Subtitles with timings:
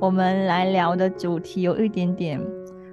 [0.00, 2.40] 我们来聊的主题有一点点，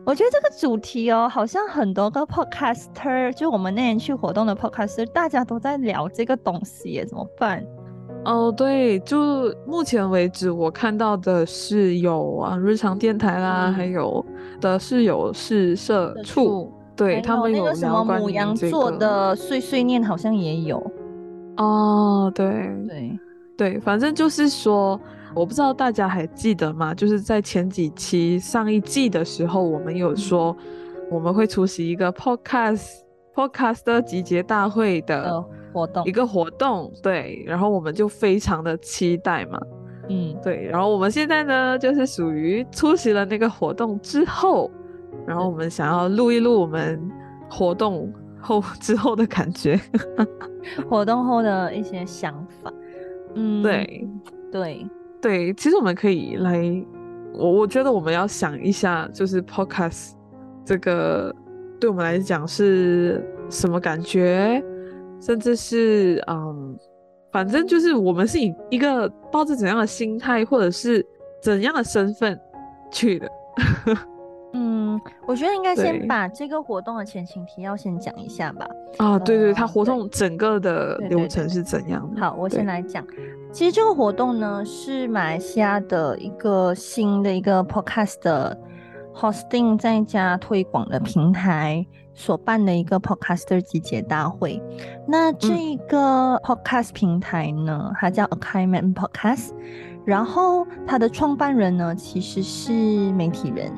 [0.05, 7.65] 我觉得这个主题哦，好像很多个 podcaster，就我们那天去活动的 podcaster，大家都在聊这个东西耶，怎么办？
[8.25, 14.23] 哦，对，就目前为止我看到的是有啊，日常电台啦，还有
[14.61, 20.79] 的是有是社畜，对他们有什么母羊座的碎碎念，好像也有。
[21.57, 22.45] 哦，对
[22.87, 23.19] 对
[23.57, 24.99] 对，反正就是说。
[25.35, 26.93] 我不知道大家还记得吗？
[26.93, 30.55] 就是在前几期上一季的时候，我们有说
[31.09, 32.85] 我们会出席一个 podcast
[33.35, 36.91] podcast 的集结大会的活动，一个活动。
[37.01, 39.59] 对，然后我们就非常的期待嘛。
[40.09, 40.67] 嗯，对。
[40.71, 44.69] 然后我们现在呢，就是属于出席了那个活动之后，
[45.27, 46.99] 然后我们想要录一录我们
[47.49, 49.79] 活动后 之后的感觉，
[50.89, 52.73] 活动后的一些想法。
[53.35, 54.07] 嗯，对
[54.51, 54.85] 对。
[55.21, 56.85] 对，其实我们可以来，
[57.33, 60.11] 我我觉得我们要想一下，就是 podcast
[60.63, 61.35] 这个
[61.79, 64.63] 对我们来讲是什么感觉，
[65.19, 66.77] 甚至是嗯，
[67.31, 71.05] 反正就是我们是以一个抱着怎样的心态，或者是
[71.41, 72.39] 怎样的身份
[72.91, 73.29] 去的。
[75.05, 78.67] 嗯，我觉得应该先把这个活动的前情提要先讲一下吧。
[78.97, 82.21] 啊，对对，它活动整个的流程是怎样的？
[82.21, 83.05] 好，我先来讲。
[83.51, 88.55] 其实这个活动呢，是马来西亚的一个新的一个 podcast 的
[89.15, 94.61] hosting 在家推广的平台所办的一个 podcaster 集结大会。
[95.07, 99.49] 那这个 podcast 平台呢，它叫 a k i m a n Podcast，
[100.05, 102.71] 然后它的创办人呢，其实是
[103.13, 103.71] 媒体人。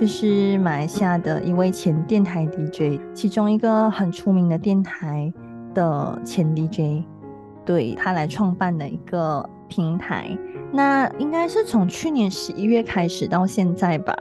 [0.00, 5.30] 就是马来西亚的一位前电台 DJ，其中一个很出名的电台
[5.74, 7.04] 的前 DJ，
[7.66, 10.34] 对他来创办的一个平台。
[10.72, 14.16] 那应该是从去年十一月开始到现在吧。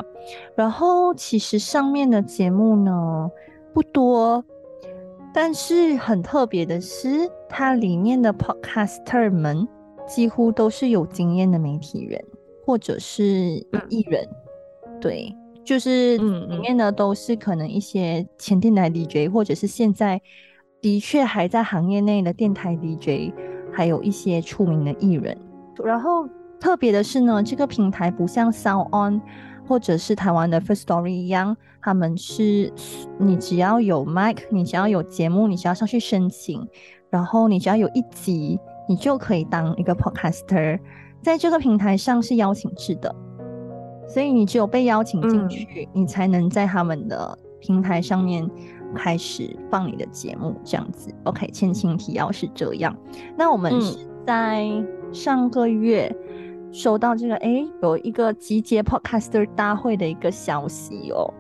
[0.53, 3.31] 然后其实上面的节目呢
[3.73, 4.44] 不多，
[5.34, 7.07] 但是很特别的是，
[7.47, 9.66] 它里面的 Podcaster 们
[10.06, 12.22] 几乎都是有经验的媒体人
[12.66, 13.23] 或者是
[13.88, 14.28] 艺人，
[15.00, 15.34] 对。
[15.69, 20.19] 就是里面呢，都是可能一些前电台 DJ，或者是现在
[20.81, 23.31] 的确还在行业内的电台 DJ，
[23.72, 25.38] 还有一些出名的艺人。
[25.84, 26.28] 然后
[26.59, 29.22] 特别的是呢，这个平台不像 Sound On
[29.68, 32.74] 或者是台湾的 First Story 一样，他们是
[33.19, 36.68] 你只要有 mic，你只要有节目，你只要上去申请，
[37.12, 40.80] 然后你只要有一集，你就可以当一个 podcaster，
[41.22, 43.16] 在这个平台上是邀请制的。
[44.09, 48.50] 所以你只有被邀请进去，你才能在他们的平台上面
[48.96, 51.14] 开始放你的节目，这样子。
[51.25, 52.94] OK，前情提要是这样。
[53.38, 54.68] 那我们是在
[55.14, 56.14] 上个月
[56.72, 61.31] 收到这个，哎，有一个集结 Podcaster 大会的一个消息哦。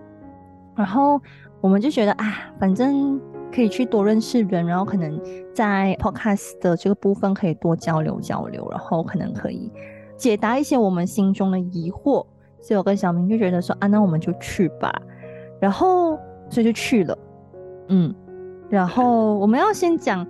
[0.75, 1.19] 然后
[1.61, 3.19] 我们就觉得啊，反正
[3.51, 5.19] 可以去多认识人，然后可能
[5.55, 9.71] 在 Podcast 的这个部分可以多交流交流，然后可能可以
[10.15, 12.25] 解答一些我们心中的疑惑。
[12.61, 14.93] 所以我跟小明就觉得说啊，那我们就去吧，
[15.59, 16.17] 然后
[16.49, 17.17] 所以就去了，
[17.87, 18.13] 嗯，
[18.69, 20.25] 然后我们要先讲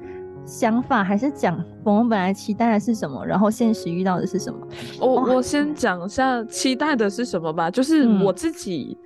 [0.45, 4.59] 想法，还是讲我们本来期待的是什么，然后现实遇到的是什么？
[4.99, 8.97] 我我先讲一下期待的是什么吧，就是我自己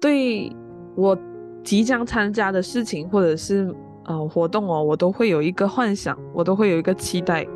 [0.00, 0.52] 对
[0.96, 1.18] 我
[1.64, 3.74] 即将参加的事情或者是
[4.04, 7.46] 呃活动哦，我都会有一个幻想，我都会有一个期待，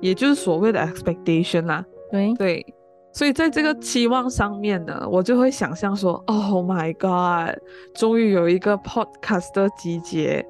[0.00, 2.74] 也就是所谓的 expectation 啦，对对。
[3.18, 7.58] 所以在这个期望上面呢，我就会想象说，Oh my God，
[7.92, 10.46] 终于有一个 podcast 的集结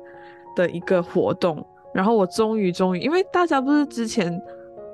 [0.54, 4.38] 的一个活动，然后我终于终于，因为大家不是之前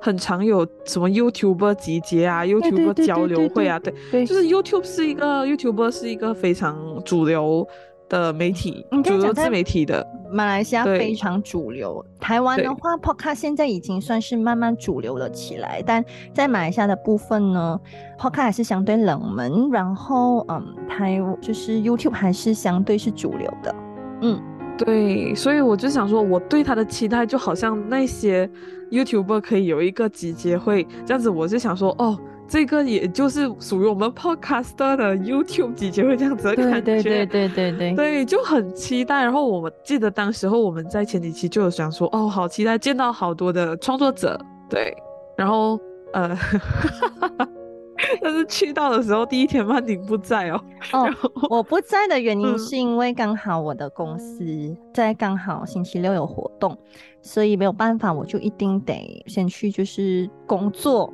[0.01, 3.77] 很常有什么 YouTuber 集结啊，YouTuber 交流会啊，
[4.09, 7.67] 对，就是 YouTube 是一个 YouTuber 是一个非常主流。
[8.09, 12.03] 的媒体，主流自媒体的马来西亚非常主流。
[12.19, 16.03] 台湾的话，Podcast 现在已经算是慢慢主流了起来，但
[16.33, 17.79] 在马来西亚的部分呢
[18.19, 19.69] ，Podcast 还是相对冷门。
[19.71, 23.75] 然后，嗯，台就是 YouTube 还是相对是主流的。
[24.21, 24.41] 嗯，
[24.77, 28.49] 对，所以我就想说，我对他的期待就好像那些
[28.91, 32.17] YouTuber 可以有一个集结会这样子，我就想说，哦。
[32.47, 39.23] 这个也就是属于我们 podcaster 的 YouTube 集结会这样子的感觉，对对对对对对，就很期待。
[39.23, 44.39] 然后我记得当时候我们在前几期就有想说，哦，好期待见到好多的创作者，
[44.69, 44.95] 对，
[45.35, 45.79] 然后
[46.13, 46.37] 呃。
[48.21, 50.61] 但是去到的时候，第一天曼婷不在哦。
[50.91, 51.09] 哦，
[51.49, 54.45] 我不在的原因是因为刚好我的公司
[54.93, 56.77] 在刚好星期六有活动，
[57.21, 61.11] 所以没有办法，我就一定得先去就是工作。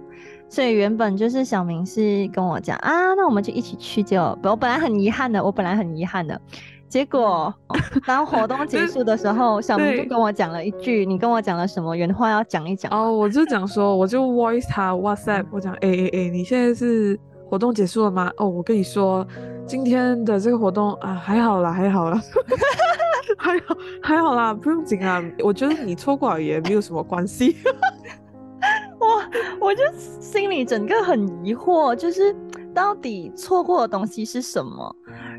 [0.52, 4.22] 所以原本就是小明是跟我讲啊，那我们就一起去就。
[4.44, 6.40] 我本来很遗憾的，我本来很遗憾的。
[6.90, 7.54] 结果
[8.06, 12.30] 当活动结束的时候，小明就跟我讲了一句：“你跟我讲了什么原话？
[12.30, 17.18] 要讲一讲。”哦，我就讲说，我就 voice 他 WhatsApp，我讲：“哎哎哎，你现在是
[17.50, 18.30] 活动结束了吗？
[18.36, 19.26] 哦，我跟你说，
[19.66, 22.22] 今天的这个活动啊，还好啦，还好啦，
[23.40, 25.24] 还好还好啦，不用紧啊。
[25.42, 27.56] 我觉得你错过也没有什么关系。
[29.02, 32.36] 我，我就心里整个很疑惑，就是
[32.74, 34.96] 到底错过的东西是什么？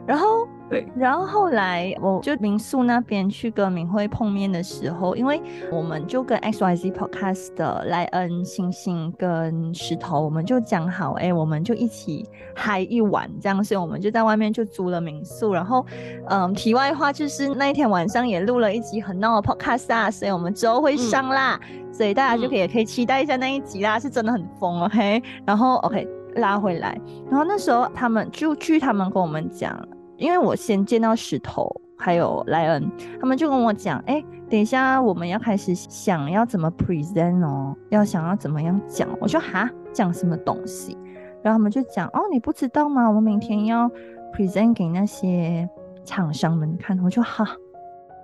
[0.06, 0.46] 然后。
[0.72, 5.38] 对，然后后来我就民宿那边去跟明慧碰面的时候，因为
[5.70, 12.26] 我们就跟 X Y Z Podcast 的莱恩、星星跟石头，我们就讲好，哎，我们就一起
[12.56, 15.52] 嗨一晚这样，所以我们就在外面就租了民宿。
[15.52, 15.84] 然后，
[16.30, 21.60] 嗯，题外话就是那一天晚上也录了一集很闹的 Podcast 啊，所以我们之后会上啦，
[21.92, 25.22] 所以大家就可以可以期待一下那一集啦，是真的很疯，OK。
[25.44, 26.98] 然后 OK 拉回来，
[27.28, 29.78] 然后那时候他们就据他们跟我们讲。
[30.22, 32.88] 因为我先见到石头，还有莱恩，
[33.20, 39.08] 他们就跟我讲，哎，等一下我们要开始想要怎么 present 哦，要想要怎么样讲。
[39.20, 40.96] 我说哈，讲什么东西？
[41.42, 43.10] 然后他们就讲，哦，你不知道吗？
[43.10, 43.90] 我明天要
[44.32, 45.68] present 给那些
[46.04, 46.96] 厂商们看。
[47.02, 47.44] 我就哈，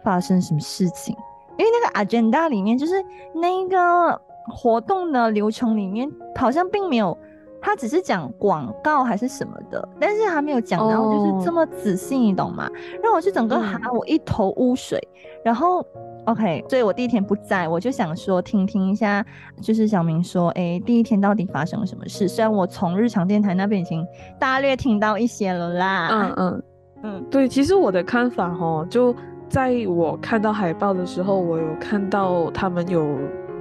[0.05, 1.17] 发生什么事情？
[1.57, 2.95] 因为那个 agenda 里面，就是
[3.35, 7.19] 那个活动的流程里面，好像并没有。
[7.61, 12.69] 他只是讲广告还是什么的，但是还没有讲到就是这么仔细，你懂吗？
[13.03, 15.01] 让我是整个哈我一头雾水。
[15.45, 15.85] 然后
[16.27, 19.25] ，OK，所以我第一天不在，我就想说听听一下，
[19.61, 22.29] 就是小明说，哎，第一天到底发生了什么事？
[22.29, 24.07] 虽然我从日常电台那边已经
[24.39, 26.09] 大略听到一些了啦。
[26.11, 26.63] 嗯嗯
[27.03, 29.15] 嗯，对，其实我的看法哦，就
[29.49, 33.17] 在我看到海报的时候，我有看到他们有。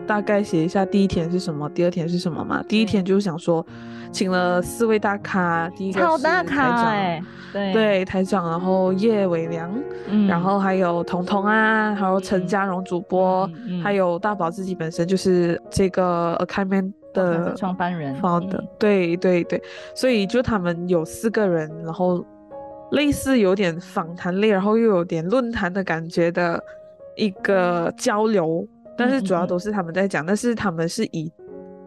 [0.07, 2.63] 大概写一下第一天是什么，第二天是什么嘛？
[2.67, 3.63] 第一天就是想说，
[4.11, 7.23] 请了四位大咖，第一个是台长，
[7.53, 7.73] 对。
[7.73, 9.71] 对台长，然后叶伟良，
[10.27, 13.49] 然后还有彤彤啊，还有陈嘉荣主播，
[13.83, 19.61] 还有大宝自己本身就是这个 Academy 的创办人，好的，对对对，
[19.95, 22.23] 所以就他们有四个人，然后
[22.91, 26.61] 类似有点访谈类，然后又有点论坛的感觉的
[27.15, 28.67] 一个交流。
[28.97, 31.31] 但是主要都是他们在讲，但是他们是以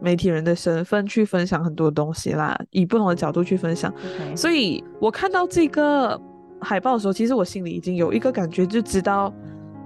[0.01, 3.93] 媒体人的身份去分享很多东西啦，以不同的角度去分享。
[4.37, 6.19] 所以我看到这个
[6.61, 9.33] 海报的时候，其实我心里已经有一个感觉，就知道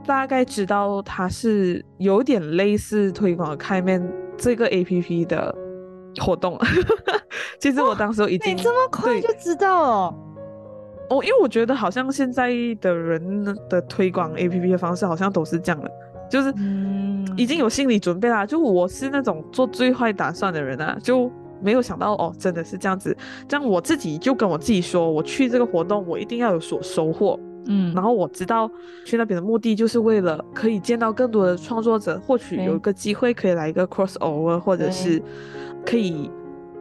[0.06, 4.00] 大概知道它是有点类似推广开面
[4.37, 5.53] 这个 A P P 的
[6.20, 6.59] 活动。
[7.59, 10.15] 其实我当时已经你这么快就知道了
[11.11, 15.91] 哦，因为我觉得好像现在的人的推广 A P P 的方式好像都是这样的。
[16.34, 16.52] 就是
[17.36, 21.31] 已经有心理准备啦，就我是那种做最坏打算的人啊，就
[21.62, 23.16] 没有想到哦，真的是这样子。
[23.46, 27.38] 这样我自己就跟我自己说，我去这个活动，我一定要有所收获。
[27.67, 28.69] 嗯，然后我知道
[29.05, 35.22] 去那边的目的就是为了可以见到更多的创作者，或许有一个机会可以来一个 cross over，或者是
[35.86, 36.29] 可以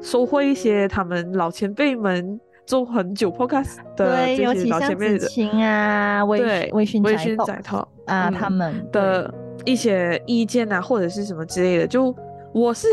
[0.02, 5.28] 收获一些他们老前辈们做很久 podcast 的这些老前辈的
[5.62, 9.32] 啊，对，微醺仔头啊，他们的。
[9.66, 12.16] 一些意见啊，或者是什么之类的，就
[12.54, 12.88] 我是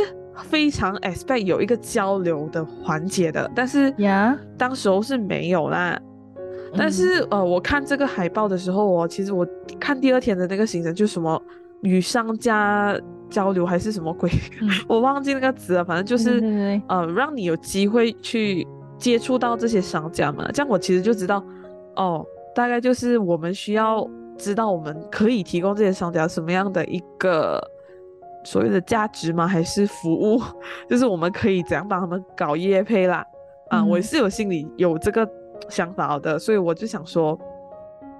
[0.44, 6.00] 非常 expect 有一个交流的环节的，但是呀，当时候是没有啦。
[6.76, 9.46] 但是呃，我看这个海报的时候，我其实我
[9.78, 11.42] 看第二天的那个行程，就什么
[11.82, 12.96] 与商家
[13.28, 14.30] 交流还是什么鬼，
[14.86, 16.40] 我忘记那个词了，反正就是
[16.86, 20.48] 呃，让你有机会去接触到这些商家嘛。
[20.52, 21.44] 这样我其实就知道，
[21.96, 22.24] 哦，
[22.54, 24.08] 大概就是我们需要。
[24.40, 27.60] 知道我们可以提供这些商家什么样的一个
[28.42, 29.46] 所谓的价值吗？
[29.46, 30.40] 还是服务？
[30.88, 33.24] 就是我们可以怎样帮他们搞业配啦？
[33.68, 35.28] 啊，我是有心里有这个
[35.68, 37.38] 想法的，所以我就想说，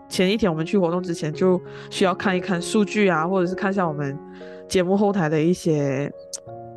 [0.09, 1.61] 前一天我们去活动之前就
[1.91, 4.17] 需要看一看数据啊，或者是看一下我们
[4.69, 6.13] 节目后台的一些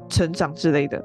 [0.10, 1.04] 成长之类的。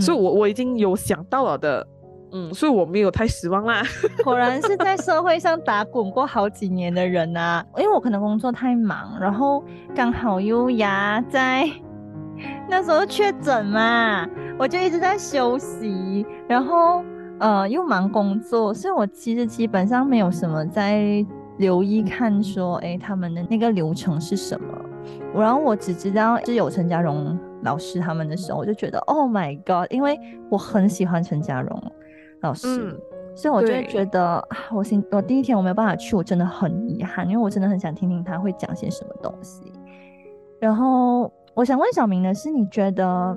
[0.00, 1.86] 所以，我我已经有想到了的。
[2.32, 3.82] 嗯，所以我没有太失望啦。
[4.24, 7.64] 果然是在社会上打滚过好几年的人呐。
[7.76, 9.62] 因为我可能工作太忙，然后
[9.94, 11.68] 刚好又牙在
[12.68, 14.26] 那时候确诊嘛，
[14.58, 17.04] 我就一直在休息，然后
[17.38, 21.24] 呃又忙工作，所以我其实基本上没有什么在
[21.58, 24.66] 留意看说，哎，他们的那个流程是什么。
[25.34, 31.92] 然后我只知道是有陈嘉荣老师他们的时候，我就觉得 Oh my God，因为我很喜欢陈嘉荣
[32.42, 32.96] 老师，
[33.34, 39.72] 所以我就会觉得我先我第一天我没有办法去，我真的很遗憾，因为我真的很想听听他会讲些什么东西。
[40.60, 43.36] 然后我想问小明的是，你觉得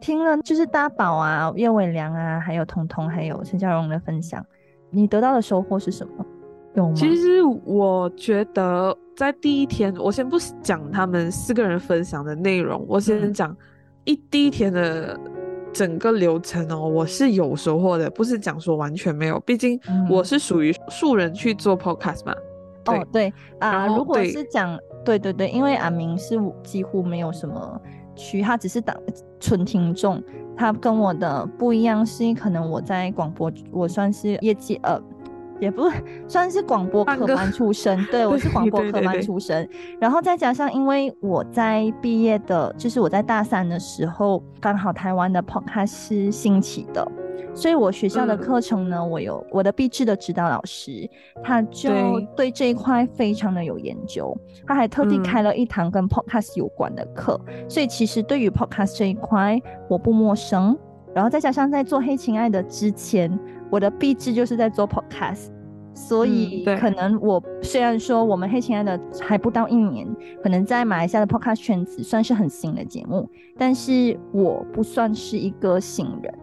[0.00, 4.44] 听了就是大宝啊、叶伟良啊，还有彤彤，还有陈嘉荣的分享，
[4.90, 6.26] 你得到的收获是什么？
[6.74, 6.94] 有吗？
[6.94, 8.96] 其实我觉得。
[9.16, 13.54] 在第一天，我先不讲他们四个人分享的内容，我先讲
[14.04, 15.14] 一第一天的
[15.72, 22.34] 整个流程哦，我是有收获的，不是讲说完全没有，毕竟我是属于素人去做 podcast 嘛。
[22.86, 27.80] 哦，对啊，如果是讲对对对，因为阿明是几乎没有什么
[28.16, 28.96] 区，他只是当
[29.38, 30.22] 纯听众，
[30.56, 35.00] 他跟我的不一样，是可能我在广播，我算是业绩呃。
[35.60, 35.90] 也不
[36.26, 39.68] 算是广播科班出 身，对我是广播科班出身，
[40.00, 47.06] 然后再加上因为我在毕业的，就是我在大三的时候，刚好台湾的 podcast 是兴起的，
[47.54, 51.08] 所以我学校的课程呢，我有我的毕制的指导老师，
[51.42, 51.90] 他就
[52.36, 52.50] 对。
[52.50, 54.36] 这一块非常的有研究，
[54.66, 60.76] 他还特地开了一堂跟 podcast 有关的课，所以其实对于 podcast 这一块我不陌生，
[61.14, 63.38] 然后再加上在做黑情爱的之前。
[63.70, 65.48] 我的毕制就是在做 podcast，
[65.94, 70.06] 所以可能我虽然说我们黑亲爱的还不到一年，
[70.42, 76.34] 可能在马来西亚的 podcast 圈子算是很新的节目，但是我不算是一个新人。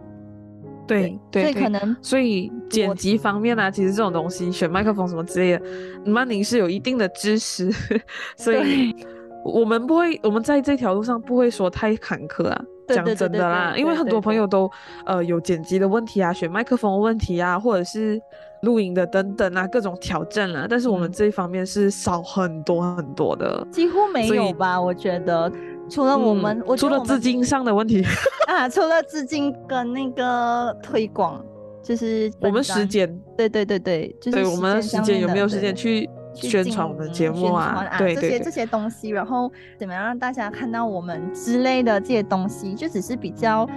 [0.86, 5.62] 对对，所以可能所以剪辑方面呢，其实这种东西选麦克风什么之类的，
[6.06, 7.70] 曼宁是有一定的知识，
[8.38, 8.96] 所以
[9.44, 12.64] 我们不会，我们在这条路上不会说太坎坷啊。
[12.88, 14.70] 讲真的啦，因为很多朋友都
[15.04, 18.20] 呃有剪辑的问题啊，选麦克风的问题啊，或者是
[18.62, 20.66] 录音的等等啊，各种挑战啊。
[20.68, 24.80] 但是我们这一方面是少很多很多的，几乎没有吧？
[24.80, 25.50] 我觉得
[25.88, 28.04] 除了我们，除了资金上的问题
[28.48, 31.44] 啊，除了资金跟那个推广，
[31.82, 36.08] 就是我们时间，对对对对，就是我们时间有没有时间去？
[36.46, 43.68] 宣传我们的节目啊，对这些这些东西，然后怎么样让大家看到我们之类的这些东西，就只是比较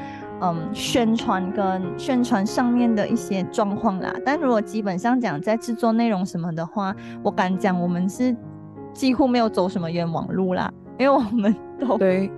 [0.42, 4.14] 嗯宣传跟宣传上面的一些状况啦。
[4.26, 8.36] 但如果基本上讲在制作内容什么的话，我敢讲我们是
[8.94, 12.32] 几乎没有走什么冤枉路啦，因为我们 都对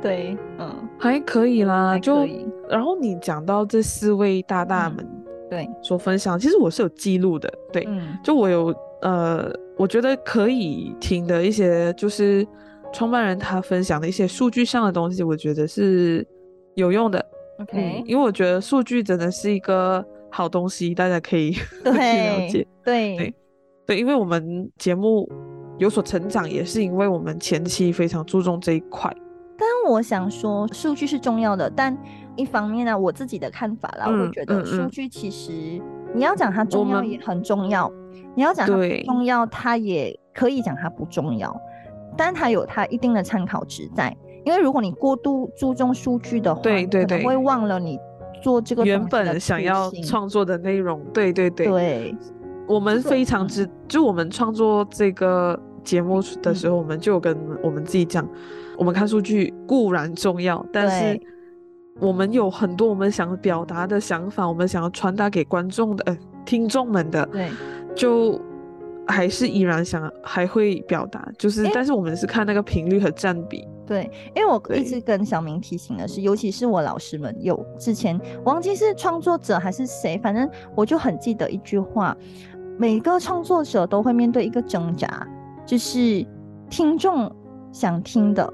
[0.00, 2.26] 对嗯还可以啦，就
[2.68, 5.06] 然后你讲到这四位大大们
[5.48, 8.74] 对所分享，其实我是有记录的，对，嗯就我有。
[9.02, 12.46] 呃，我觉得可以听的一些就是
[12.92, 16.26] 创办人他分享的一些数据上的东西，我觉得是
[16.74, 17.24] 有用的。
[17.58, 22.66] OK，因为我觉得数据真的是一个好东西，大家可以去 了解。
[22.84, 23.34] 对对
[23.86, 25.28] 对，因为我们节目
[25.78, 29.14] 有所成长，也是因为我们前期非常注重这一块。
[29.58, 31.96] 但我想说，数据是重要的，但
[32.36, 35.52] 一方面呢，我自己的看法啦，我会觉得数据其实
[36.14, 37.92] 你要讲它重要也很重要。
[38.34, 41.54] 你要讲它不重要，它也可以讲它不重要，
[42.16, 44.14] 但它有它一定的参考值在。
[44.44, 47.96] 因为如果你过度注重数据的话，对对对，会忘了你
[48.42, 51.00] 做这个原本想要创作的内容。
[51.14, 52.16] 对对对，对，
[52.66, 58.28] 我们非常之，就我们创作这个节目的时候，我们就跟我们自己讲，
[58.76, 61.20] 我们看数据固然重要，但是
[62.00, 67.24] 我们有很多我们想表达的想法，我们想要传达给观众的、呃听众们的。
[67.26, 67.48] 对。
[67.94, 68.40] 就
[69.06, 73.66] 还是依然想还会表达，就是但是我们是看那个频率和占比。
[73.84, 82.16] 对，因为我一直跟小明提醒的是，尤其是我老师们有之前忘记是创作者还是谁，反正我就很记得一句话：
[82.78, 85.26] 每个创作者都会面对一个挣扎，
[85.66, 86.24] 就是
[86.70, 87.30] 听众
[87.72, 88.50] 想听的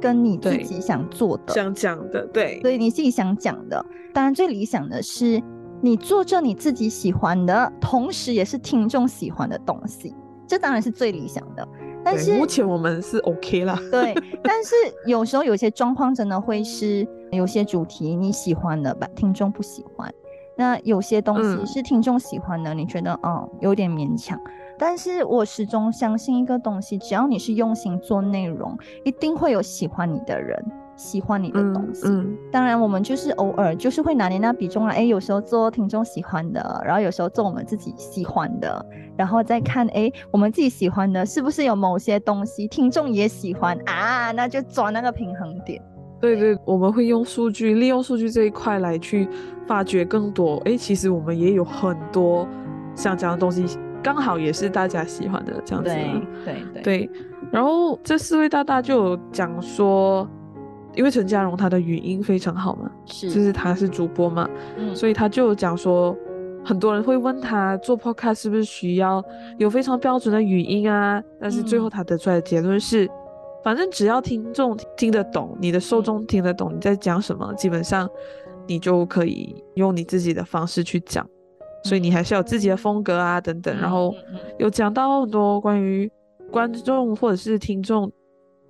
[0.00, 3.84] 跟你自己想做的、想讲的，对，所以你自己想讲的，
[4.14, 5.42] 当然最理想的是。
[5.80, 10.14] 你做着你自己喜欢的，同时也是听众喜欢的东西，
[10.46, 11.66] 这当然是最理想的。
[12.02, 13.78] 但是目前我们是 OK 啦。
[13.90, 14.74] 对，但是
[15.06, 20.12] 有时候有些状况真的会是有些主题你喜欢的吧，听众不喜欢。
[20.56, 24.38] 那有些东西是听众喜欢的，你觉得哦有点勉强。
[24.78, 30.62] 但是我始终相信一个东西，只要你是用心做内容，一定会有喜欢你的人。
[31.00, 32.06] 喜欢你的东西，
[32.52, 38.84] 当然我们就是偶尔就是会拿捏那比重啊，哎，有时候做听众喜欢的，然后有时候做我们自己喜欢的，
[39.16, 44.30] 然后再看，哎，我们自己喜欢的是不是有某些东西听众也喜欢啊？
[44.32, 45.82] 那就抓那个平衡点。
[46.20, 49.26] 对对，我们会用数据，利用数据这一块来去
[49.66, 50.58] 发掘更多。
[50.66, 52.46] 哎，其实我们也有很多
[52.94, 53.64] 像这样的东西，
[54.02, 55.88] 刚好也是大家喜欢的这样子。
[55.88, 56.12] 对
[56.44, 57.10] 对对对。
[57.50, 60.28] 然后这四位大大就有讲说，
[60.94, 66.16] 因为陈嘉荣他的语音非常好嘛，是，就是他是主播嘛，嗯，所以他就讲说，
[66.64, 69.24] 很多人会问他做 podcast 是不是需要
[69.58, 71.22] 有非常标准的语音啊？
[71.40, 73.08] 但是最后他得出来的结论是。
[73.62, 78.08] 反正只要听众听得懂，你的受众听得懂你在讲什么，基本上
[78.66, 81.28] 你就可以用你自己的方式去讲。
[81.84, 83.78] 所以你还是有自己的风格啊，等等。
[83.78, 84.14] 然后
[84.58, 86.10] 有讲到很多关于
[86.50, 88.10] 观众或者是听众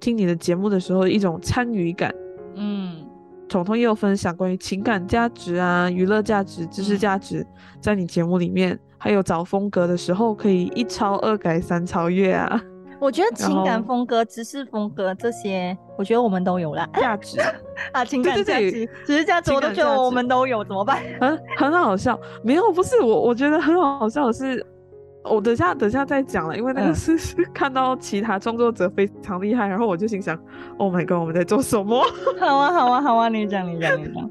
[0.00, 2.12] 听你的节目的时候一种参与感。
[2.56, 3.06] 嗯，
[3.48, 7.46] 彤彤也有分享关于情感价值啊、娱乐价值、知识价值，
[7.80, 12.60] 在你节目里面，还有找风格的时候可以一超二改三超越啊。
[12.98, 16.86] 我觉得情感风格、知识风格这些，我觉得我们都有啦。
[16.92, 17.40] 价值
[17.92, 21.02] 啊，情感价值、知识价值，我都觉得我们都有，怎么办？
[21.18, 24.62] 很 很好笑，没有，不是我，我觉得很好笑的是，
[25.24, 30.38] 我等下等下再讲了，因为那个是 是看到其他创作者非常厉害，然后我就心想
[30.78, 32.02] ，Oh my god，我们在做什么？
[32.40, 34.30] 好啊，好啊，好啊，你讲，你讲，你讲。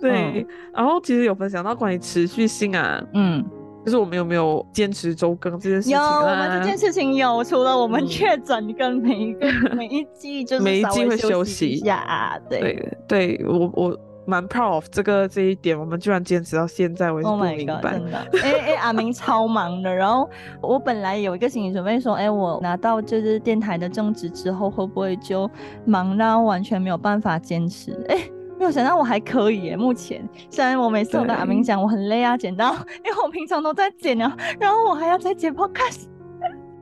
[0.00, 3.44] 对，然后其实有分享到关于持续性啊，嗯。
[3.84, 5.96] 就是我们有没有坚持周更这件事情？
[5.96, 7.42] 有，我们这件事情有。
[7.42, 13.98] 除了我们确诊跟每一个每一季就是每一季会休息一下，对对，我我
[14.32, 17.92] 蛮 proud of 这个这一点，我们居然坚持到现在，我是不明白。
[17.92, 19.94] 真的，哎哎，阿明超忙的。
[19.94, 20.26] 然后
[20.62, 25.50] 我本来有一个心理准备，说，哎，我拿到就是电台的正职之后，会不会就
[25.84, 27.92] 忙到完全没有办法坚持？
[28.08, 28.16] 哎。
[28.58, 29.76] 没有想到我还可以耶！
[29.76, 32.70] 目前虽然我每次我跟阿明讲我很累啊，剪刀，
[33.04, 36.04] 因为我平常都在剪啊，然后我还要再剪 podcast。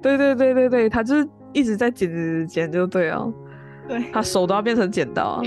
[0.03, 3.33] 对对对对对，他就是一直在剪剪剪，就对哦。
[3.89, 5.43] 对，他手都要变成剪刀啊！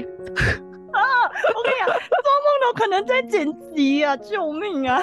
[1.23, 4.15] 啊，我跟你讲，做梦都可能在剪辑啊！
[4.17, 5.01] 救命啊！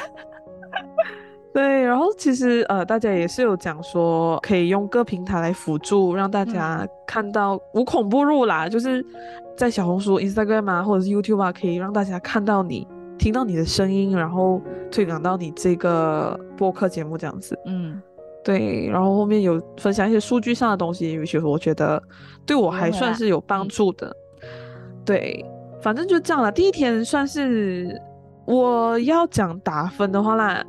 [1.52, 9.04] 对，然后其实呃，大家也是有讲说，可以用各平台来辅助，让大家看到无孔不入啦，就是
[9.56, 12.86] 在小红书、Instagram 啊，或者是 YouTube 啊，可以让大家看到你、
[13.18, 17.58] 听到你的声音，然后推广到你这个播客节目这样子。
[17.66, 18.00] 嗯，
[18.44, 22.00] 对，然后后面有分享一些数据上的东西，有些我觉得
[22.46, 24.14] 对我还算是有帮助的。
[25.04, 25.44] 对，
[25.82, 26.50] 反正就这样了。
[26.52, 28.00] 第一天算是
[28.44, 30.64] 我要讲打分的话啦。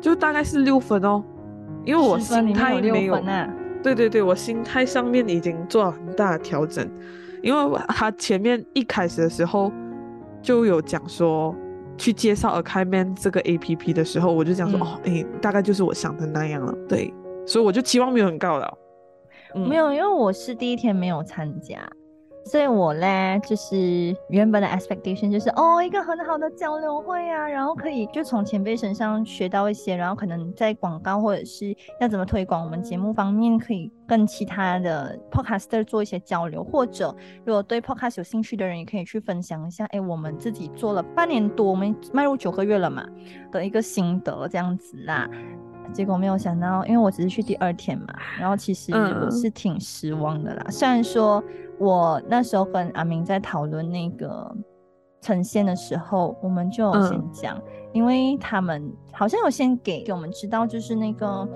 [0.00, 1.24] 就大概是六分哦，
[1.82, 3.18] 因为我心态没有，
[3.82, 6.86] 对对对，我心态上面已经做了很大的调整，
[7.42, 9.72] 因为他前面一开始的时候
[10.42, 11.56] 就有讲说
[11.96, 17.10] 去介绍 Akaiman 这个 A P P 的时候，我就讲说哦，哎，大概就是我想的那样了，对，
[17.46, 18.78] 所以我就期望没有很高了，
[19.54, 21.80] 没有，因为我是第一天没有参加。
[22.44, 43.06] 所以我嘞，就是原本的 expectation 就是哦，一个很好的交流会啊，然后可以就从前辈身上学到一些，然后可能在广告或者是要怎么推广我们节目方面，可以跟其他的 podcaster 做一些交流，或者如果对 podcast 有兴趣的人，也可以去分享一下，哎，我们自己做了半年多，我们迈入九个月了嘛
[43.50, 45.26] 的一个心得这样子啦。
[45.92, 48.06] 结果没有想到，因为我只是去第二天嘛，
[48.40, 50.66] 然后其实我是挺失望的啦。
[50.68, 51.44] 虽然说
[51.84, 54.50] 我那时候跟阿明在讨论那个
[55.20, 57.60] 呈现的时候，我们就有先讲，
[57.92, 61.46] 因为他们好像有先给给我们知道，就是那个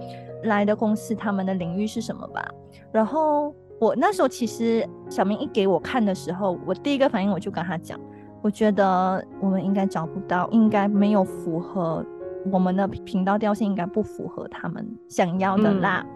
[0.44, 2.46] 来的公司他们的领域是什么吧。
[2.92, 7.98] 然后我那时候其实小明一给我看的时候，我第一个反应我就跟他讲，
[8.42, 12.04] 我觉得我们应该找不到，应该没有符合。
[12.52, 16.06] 我们的频道调性应该不符合他们想要的啦，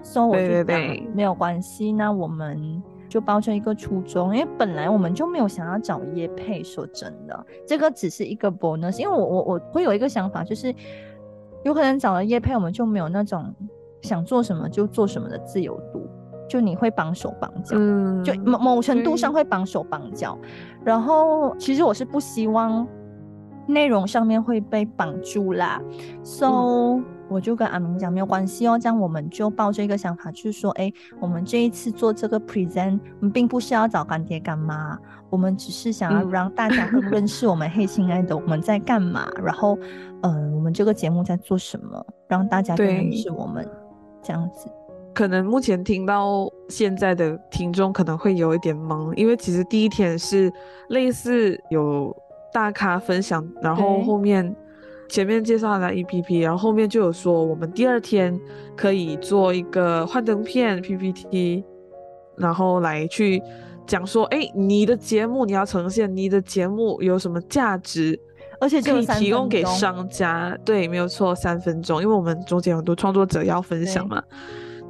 [0.00, 0.80] 所以我就讲
[1.12, 10.74] 没有关系，那我们就抱着一个初衷，因为本来我们就没有想要找叶配，说真的，这个只是一个 bonus，因为我我我会有一个想法，就是
[11.62, 13.54] 有可能找了叶配，我们就没有那种
[14.00, 16.08] 想做什么就做什么的自由度，
[16.48, 17.76] 就你会绑手绑脚，
[18.24, 20.38] 就某某程度上会绑手绑脚，
[20.82, 22.88] 然后其实我是不希望。
[23.64, 25.80] 内容上面会被绑住啦
[26.24, 34.98] ，so 我就跟阿明讲没有关系哦，这样我们就抱着一个想法，就是说，哎，我们这一次做这个 present，我们并不是要找干爹干妈，
[35.30, 39.78] 我们只是想要让大家更认识我们黑心爱的我们在干嘛，然后，
[40.22, 43.66] 嗯，我们这个节目在做什么，让大家更认识我们，
[44.22, 44.68] 这样子。
[45.14, 50.52] 可能目前听到现在的听众可能会有一点懵，因为其实第一天是
[50.88, 52.14] 类似有。
[52.54, 54.54] 大咖分享，然后后面
[55.12, 58.40] 前面介绍了 APP，然后后面就有说我们第二天
[58.74, 61.62] 可以做一个幻灯片 P P T，
[62.34, 63.42] 然后来去
[63.86, 68.18] 讲说，哎，你的节目你要呈现你的节目有什么价值，
[68.58, 70.56] 而且可以提供给商家。
[70.64, 74.22] 对，没有错，三分钟，因为我们中间很多创作者要分享嘛。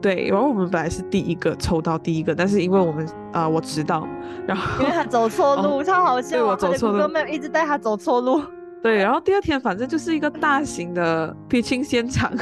[0.00, 4.06] 对，然后我们本来是第一个抽到第一个，但是因为我们啊，我迟到，
[4.46, 8.40] 然后因为他走错路，超好笑，对我走错路，没有一直带他走错路。
[8.82, 12.32] 对，然后第二天反正就是一个大型的 pitching 现场，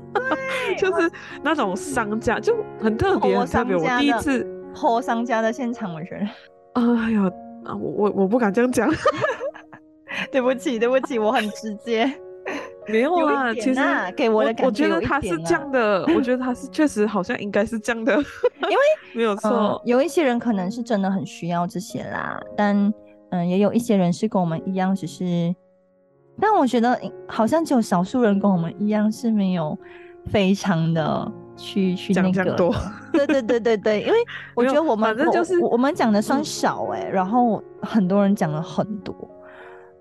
[0.78, 1.10] 就是
[1.42, 3.76] 那种商家就很特别，很特别。
[3.76, 6.26] 我第一次破商家的现场，我觉得，
[6.80, 7.30] 哎呀，
[7.64, 8.92] 我我我不敢这样讲，
[10.30, 12.12] 对不起，对不起，我很直接。
[12.88, 13.80] 没有啊，其实
[14.16, 18.76] 给我的感觉，我觉得他是这样的，我觉得他是确实好像应该是这样的，因为
[19.12, 22.92] 没有错，有一些人可能是真的很需要这些啦，但
[23.30, 25.54] 嗯，也有一些人是跟我们一样，只是，
[26.40, 29.76] 但我觉得好像只有少数人跟我们一样是没有
[30.26, 32.56] 非常的去去那个，
[33.12, 34.18] 对对对对对，因为
[34.56, 39.14] 我觉得我们反正就是我们讲的算少哎，然后很多人讲了很多。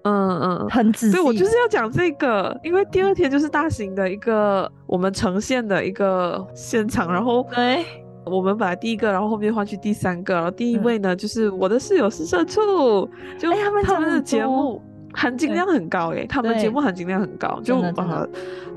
[0.03, 1.11] 嗯嗯，很仔细。
[1.11, 7.83] 对我就是要讲这个，因为第二天就是大型的一个我们呈现的一个现场，然后对，
[8.25, 14.81] 我们本来第一个，然后后面换去第三个，然后第一位呢就是我的室友是社畜，就他们他们的节目
[15.13, 18.29] 含金量很高诶，他们节目含金量很高，就呃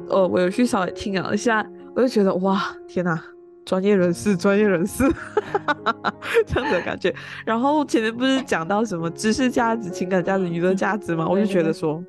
[0.09, 1.65] 呃，我有去稍微听了一下，
[1.95, 3.23] 我就觉得哇，天哪！
[3.65, 5.05] 专业人士，专业人士
[6.45, 7.15] 这样的感觉。
[7.47, 11.29] 然后前面不是讲到什么知识价值、情感价值、娱乐价值吗？
[11.29, 12.03] 我就觉得说，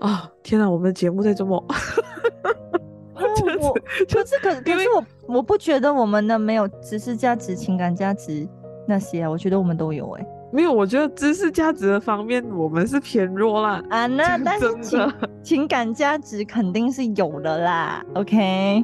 [0.00, 1.56] 啊，天哪，我们的节目在这么，
[3.14, 5.04] 我就是可，可是我
[5.36, 8.46] 我不觉得我们的没有知识价值、情感价值
[8.86, 10.26] 那些啊，我觉得我们都有哎。
[10.56, 13.82] 没有，我觉得知识价值的方面我们是偏弱啦。
[13.90, 18.02] 啊，那 但是情情感价值肯定是有的啦。
[18.14, 18.82] OK。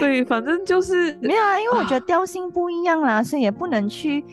[0.00, 4.24] 对，反正就是没有啊，因为我觉得调性不一样啦，所以也不能去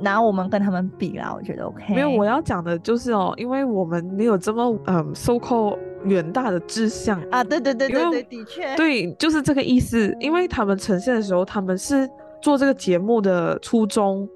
[0.00, 1.32] 拿我们跟他们比啦。
[1.34, 1.94] 我觉得 OK。
[1.94, 7.42] 没有，我要讲的就是哦，因为我们没有这么嗯，so called 远大的志向啊。
[7.42, 10.14] 对对对对对，的确，对，就是这个意思。
[10.20, 12.06] 因为他们呈现的时候，他们是
[12.42, 14.28] 做这个节目的初衷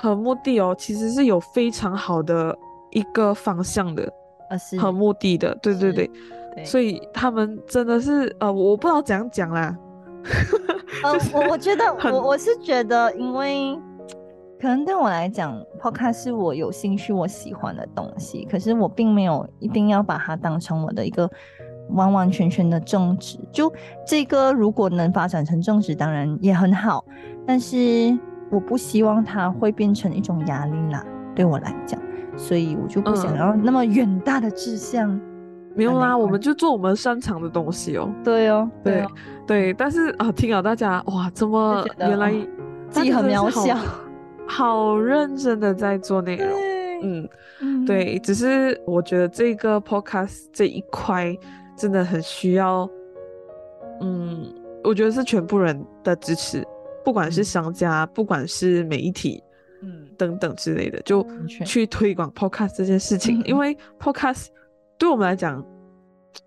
[0.00, 2.56] 和目的哦，其实是有非常好的
[2.90, 4.10] 一个方向的，
[4.48, 5.54] 呃，是和目的的。
[5.60, 6.10] 对对对，
[6.64, 9.76] 所以他们真的是呃，我不知道怎样讲啦。
[11.04, 13.78] 呃， 我我觉得我我是觉得，因为
[14.58, 21.30] 可能对我来讲，Podcast 是我有兴趣、我喜欢的东西，可是我并没有一定要把它当成我的一个
[21.90, 23.38] 完完全全的正职。
[23.52, 23.70] 就
[24.06, 27.04] 这个，如果能发展成正职，当然也很好，
[27.46, 28.18] 但是
[28.50, 31.04] 我不希望它会变成一种压力啦。
[31.34, 31.98] 对我来讲，
[32.36, 35.18] 所以我就不想要那么远大的志向。
[35.74, 38.12] 没有啦，我们就做我们擅长的东西哦。
[38.24, 39.06] 对哦，对
[39.46, 42.34] 对，但是啊，听了大家哇，这么原来
[42.88, 43.76] 自己很渺小，
[44.48, 46.48] 好认真的在做内容。
[47.02, 51.34] 嗯，对，只是我觉得这个 podcast 这一块
[51.76, 52.86] 真的很需要，
[54.00, 56.66] 嗯，我觉得是全部人的支持，
[57.04, 59.42] 不管是商家，不管是媒体，
[59.82, 61.26] 嗯，等等之类的，就
[61.64, 64.46] 去推广 podcast 这件事情，因为 podcast。
[64.98, 65.64] 对我们来讲，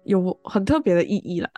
[0.04, 1.50] 有很特别的意义啦。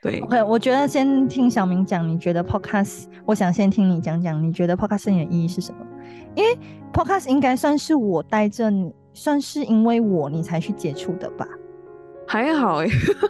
[0.00, 5.86] 对，OK，我觉得先听小明讲，你觉得 Podcast，我想先听你讲讲，你觉得 Podcast 的意义是什么？
[6.34, 6.58] 因为
[6.90, 11.46] Podcast 应该算是我带着你，算是因为我你才去接触的吧？
[12.26, 12.86] 还好哎，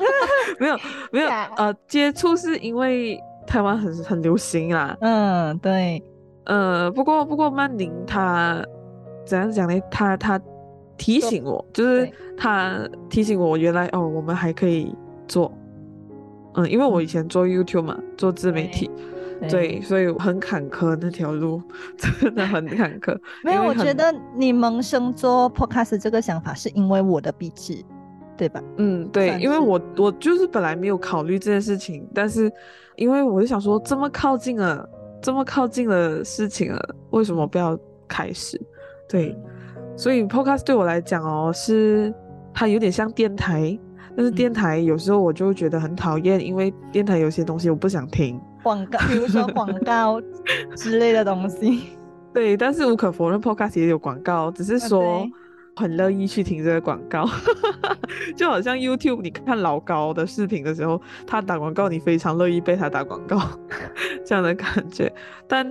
[0.61, 0.79] 没有
[1.11, 4.97] 没有， 呃，接触是因为台湾很很流行啦。
[5.01, 6.01] 嗯，对，
[6.45, 8.63] 呃，不过不过曼宁他
[9.27, 9.81] 怎样讲呢？
[9.91, 10.41] 他他。
[11.01, 12.77] 提醒我，就是他
[13.09, 14.93] 提醒我，原来哦，我们还可以
[15.29, 15.57] 做，
[16.55, 18.91] 嗯，因为我以前做 YouTube 嘛，做自媒体，
[19.49, 21.63] 对，所以很坎坷那条路，
[21.97, 23.17] 真的很坎坷。
[23.45, 27.75] 没有，我觉得你萌生做 Podcast 这个想法是因为我的壁纸，
[28.39, 28.63] 对吧？
[28.77, 32.51] 嗯，对，因为我我就是本来没有考虑这件事情，但是
[32.95, 34.89] 因为我就想说，这么靠近了，
[35.21, 38.59] 这么靠近了事情了，为什么不要开始？
[39.09, 39.37] 对。
[39.97, 42.15] 所以 Podcast 对我来讲哦，是
[42.55, 43.77] 它有点像电台，
[44.17, 50.21] 但是电台有时候我就觉得很讨厌，因为电台有些东西我不想听，广告，比如说广告
[50.77, 51.89] 之类的东西。
[52.33, 55.27] 对，但是无可否认，Podcast 也有广告，只是说。
[55.79, 57.25] 很乐意去听这个广告，
[58.37, 63.41] 就好像 YouTube，你看老高的视频的时候，他打广告，你非常乐意被他打广告，
[64.27, 65.13] 这样的感觉。
[65.47, 65.67] 但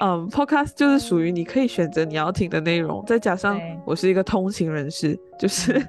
[0.00, 5.80] 嗯，Podcast 就是属于你可以选择你要听的内容，再加上我是一个通勤人士，就是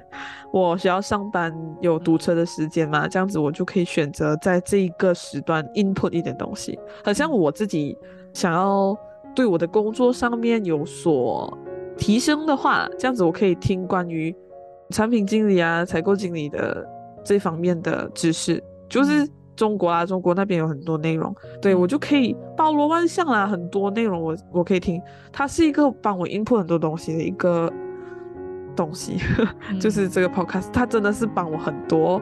[0.52, 6.78] 我需要上班有堵车的时间嘛，这样子我就可以选择在这一个时段 input 一点东西。
[7.02, 7.96] 好像我自己
[8.32, 8.96] 想要
[9.34, 11.58] 对我的工作上面有所
[11.96, 14.34] 提升的话，这样子我可以听关于
[14.90, 16.86] 产品经理啊、采购经理的
[17.24, 25.00] 这方面的知识，就是中国啊，中国那边有很多内容，对我就可以包罗万象啦，很多内容我我可以听，
[25.32, 27.72] 它是一个帮我 input 很多东西的一个。
[28.76, 29.16] 东西
[29.80, 32.20] 就是这个 podcast，它真的是帮我很多，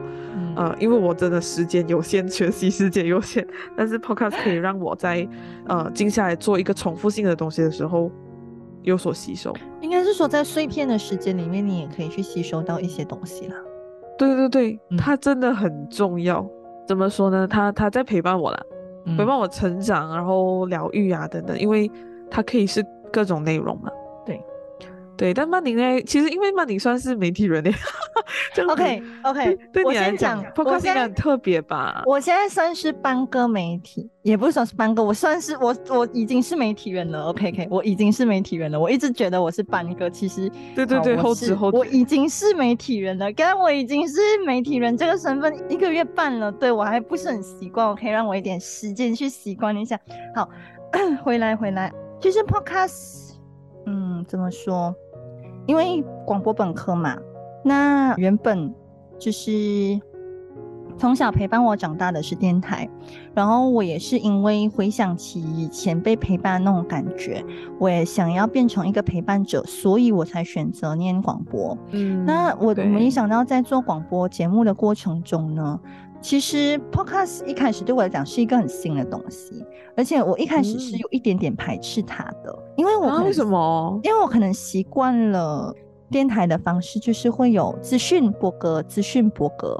[0.55, 3.43] 呃，因为我真的时间有限，学习时间有限，
[3.75, 5.27] 但是 podcast 可以让我在
[5.65, 8.11] 呃静下来做一个重复性的东西的时候
[8.83, 9.53] 有所吸收。
[9.81, 13.55] 应该是说在碎片的时间里面，你也可以去吸收到一些东西啦。
[14.17, 16.45] 对对对，它真的很重要。
[16.87, 17.47] 怎么说呢？
[17.47, 18.61] 它它在陪伴我啦，
[19.17, 21.89] 陪伴我成长，然后疗愈啊等等，因为
[22.29, 23.89] 它可以是各种内容嘛。
[25.23, 26.01] 对，但曼宁呢？
[26.01, 27.71] 其实因为曼宁算是媒体人呢。
[28.67, 32.03] OK OK，对你来讲，Podcast 应该很特别吧？
[32.05, 37.27] 我现在算是半个媒体，也不是说是半个，我算是我我已经是媒体人了。
[37.27, 38.77] OK OK，我已经是媒体人了。
[38.77, 43.31] 我一直觉得我是半个，其实对对对，后知后我已经是媒体人了。
[43.31, 47.87] 刚刚我已经是媒体人这个身份一个月半了，对我还不是很习惯。
[47.87, 49.97] 我可以让我一点时间去习惯一下。
[50.35, 50.49] 好，
[51.23, 53.35] 回来回来，其实 Podcast，
[53.85, 54.93] 嗯，怎么说？
[55.65, 57.17] 因为广播本科嘛，
[57.63, 58.73] 那原本
[59.17, 59.99] 就是
[60.97, 62.87] 从小陪伴我长大的是电台，
[63.33, 67.43] 然后我也是因为回想起以前被陪伴那种感觉，
[67.79, 71.77] 我也想要变成一个陪伴者，所以我才选择念广播。
[71.91, 75.79] 嗯，那我没想到在做广播节目的过程中呢。
[76.23, 79.63] 其实 podcast 一开始对我来讲是一个很新的东西，
[79.97, 83.99] 而且我一开始是有一点点排斥它的，因为我为什么？
[84.03, 85.75] 因为我可能习惯了
[86.09, 89.77] 电台的方式，就是会有资讯播格、资讯播格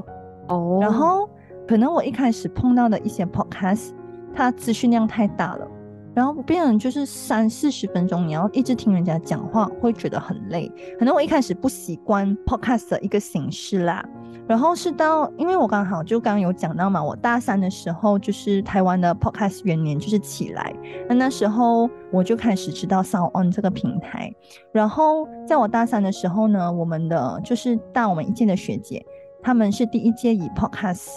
[0.49, 1.29] 哦，然后
[1.65, 3.91] 可能我一开始碰到的一些 podcast，
[4.35, 5.65] 它资讯量太大了，
[6.13, 10.69] 然后变成就是三四十分钟，你要一直听人家讲话，会觉得很累。
[10.99, 14.03] 可能我一开始不习惯 podcast 的一个形式啦。
[14.47, 20.73] 然后是到，因为我刚好就刚刚有讲到嘛，我大三的时候就是台湾的 Podcast 元年就是起来，
[21.07, 24.33] 那那时候我就开始知道 Sound On 这个平台。
[24.71, 29.05] 然后在我大三的时候呢，我们的就是大我们一届的学姐，
[29.41, 31.07] 他们是第一届以 Podcast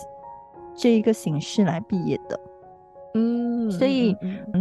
[0.74, 2.40] 这一个形式来毕业的，
[3.14, 4.16] 嗯，所以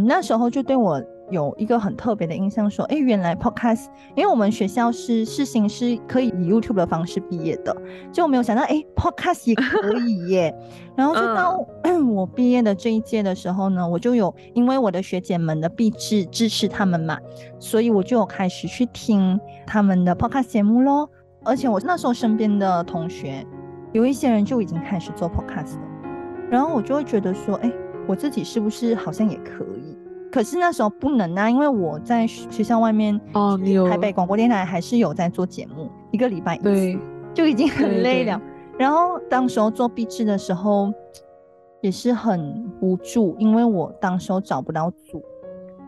[0.06, 1.02] 那时候就对我。
[1.30, 7.76] 有一个很特别的印象，说，哎，原来 podcast，因为我们学校是世新是可以以 YouTube 的方式毕业的，
[8.12, 10.54] 就没有想到，哎，podcast 也可以 耶。
[10.94, 11.66] 然后就到
[12.08, 17.18] 我毕业的这一届的时候呢，我就有因为我的学姐们的励志支持他们嘛，
[17.58, 21.08] 所以我就有开始去听他们的 podcast 节目喽。
[21.44, 23.46] 而且我那时候身边的同学
[23.92, 25.82] 有一些人就已经开始做 podcast 了，
[26.50, 27.70] 然后我就会觉得说，哎，
[28.08, 29.95] 我自己是不是好像也可以？
[30.30, 36.98] 可是那时候不能啊，因为我在学校外面哦，你有台北广播电台还是有在做节目，一个礼拜一次，
[37.32, 38.40] 就已经很累了。
[38.78, 40.92] 然后当时候做壁纸的时候
[41.80, 45.22] 也是很无助，因为我当时候找不到组，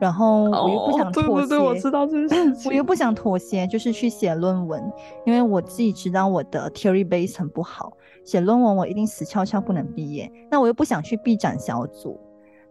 [0.00, 4.82] 然后我又不想妥协，我知道这事情， 我又不想妥协，就是去写论文，
[5.26, 7.92] 因为我自己知道我的 theory base 很不好，
[8.24, 12.18] 写论文我一定死翘翘不能毕业，那我又不想去 B 展小组，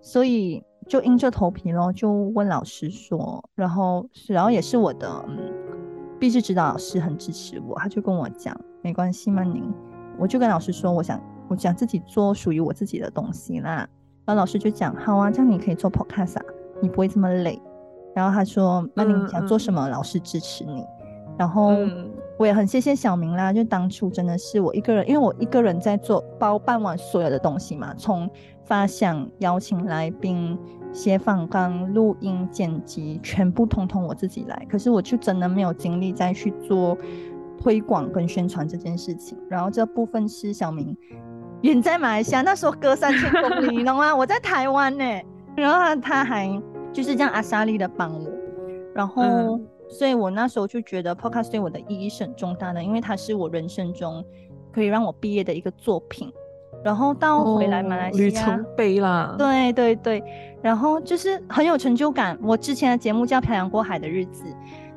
[0.02, 0.64] 所以。
[0.88, 5.38] 就硬着头皮咯，就问老师说，然后，然后也是我的嗯，
[6.20, 9.64] 毕制指导老师很支持我，他就跟我讲，没关系嘛，您，
[10.18, 13.88] 我就跟老师说，我想，我想自己做属于我自己的东西啦。
[14.26, 16.46] 然后老师就讲，好啊，这样你可以做 podcast 啊，
[16.82, 17.62] 你不会这么累。
[18.16, 20.84] 然后他说，那你想做什么，老师支持你。
[21.38, 21.72] 然后
[22.40, 28.28] 我也很谢谢小明啦，就当初真的是我一个人，因为我一个人在做包办完所有的东西嘛，从
[28.66, 30.58] 发想、邀请来宾。
[30.92, 34.68] 写访纲、录音、剪辑，全部通通我自己来。
[34.70, 36.98] 可是我就真的没有精力再去做
[37.60, 39.38] 推广跟宣传这件事情。
[39.50, 40.96] 然后这部分是小明
[41.62, 44.16] 远在马来西亚，那时候隔三千公里，你懂吗？
[44.16, 45.04] 我在台湾呢。
[45.58, 46.48] 然后他还
[46.94, 48.30] 就是这样阿莎丽的帮我。
[48.94, 54.24] 然后，所以我那时候就觉得 Podcast 对我的意义是很重大的，因为它是我人生中
[54.72, 56.32] 可以让我毕业的一个作品。
[56.88, 59.36] 然后到回来马来西亚，里程碑啦。
[59.38, 60.24] 对对对，
[60.62, 62.40] 然后就是很有成就感。
[62.42, 64.46] 我之前的节目叫《漂洋过海的日子》，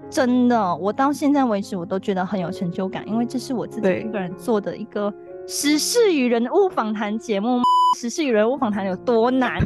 [0.09, 5.13] 真的，我到现在为止我都觉得很有成就感，因为这是我自己一个人做的一个
[5.49, 7.61] 时事与人物访谈节目。
[7.99, 9.59] 时事与人物访谈有多难？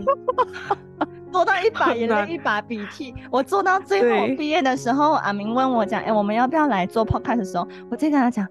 [1.31, 3.15] 做到一把眼泪一把鼻涕。
[3.31, 8.49] 我做到最后毕业的时候，阿明问我讲：“哎，我们要不要来做 podcast 的时候？”我就跟他讲。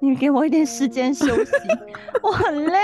[0.00, 1.52] 你给我一点时间休息，
[2.22, 2.78] 我很累。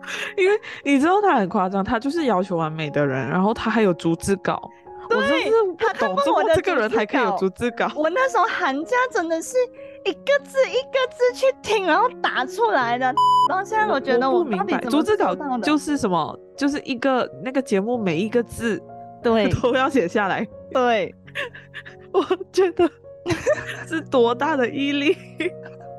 [0.36, 4.70] 因为你知道他很夸张，他就是要求完美的人，然后他还有逐字稿。
[5.10, 7.90] 我真对是不他看懂，怎么过我的这个人逐字稿还可以有逐字稿？
[7.94, 9.56] 我那时候寒假真的是
[10.04, 13.12] 一个字一个字去听，然后打出来的。
[13.48, 16.38] 到现在我觉得不我明白，逐字稿就是什么？
[16.56, 18.80] 就是一个那个节目每一个字
[19.22, 20.46] 对 都要写下来。
[20.72, 21.12] 对，
[22.12, 22.88] 我觉得
[23.88, 25.16] 是多大的毅力。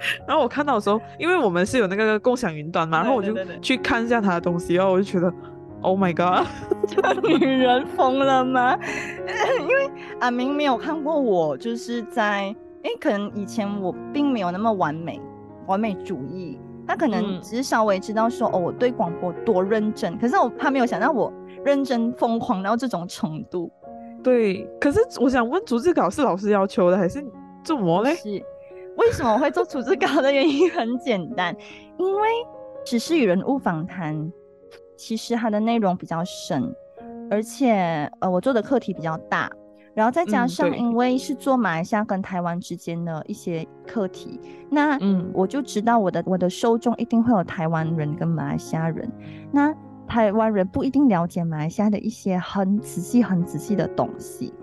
[0.27, 5.33] 然后我看到的时候，因为我们是有那个共享云端嘛，然后我就去看一下他的东西，然后我就觉得
[5.81, 6.47] ，Oh my god！
[7.23, 8.77] 女人疯了吗？
[9.61, 12.47] 因为阿明没有看过我，就是在，
[12.83, 15.19] 因为可能以前我并没有那么完美，
[15.67, 16.59] 完美主义。
[16.87, 21.31] 他可能嗯只是稍微知道说，哦，我对广播多认真，可是我他没有想到我
[21.63, 23.71] 认真疯狂到这种程度。
[24.23, 27.23] 对，可是我想问，逐字稿是老师要求的，还是
[27.63, 28.13] 怎么嘞？
[28.15, 28.43] 是
[28.97, 31.55] 为什么我会做处置稿的原因很简单，
[31.97, 32.27] 因为
[32.85, 34.31] 只是与人物访谈，
[34.97, 36.73] 其实它的内容比较深，
[37.29, 39.49] 而且呃，我做的课题比较大，
[39.93, 45.31] 然后再加上因为是做马来西亚跟台湾之间的一些课题，那嗯。
[45.33, 49.09] 我就知道我的我的受众一定会有台湾人跟马来西亚人，
[49.51, 49.73] 那
[50.07, 54.53] 台湾人不一定了解马来西亚的一些很仔细、很仔细的东西，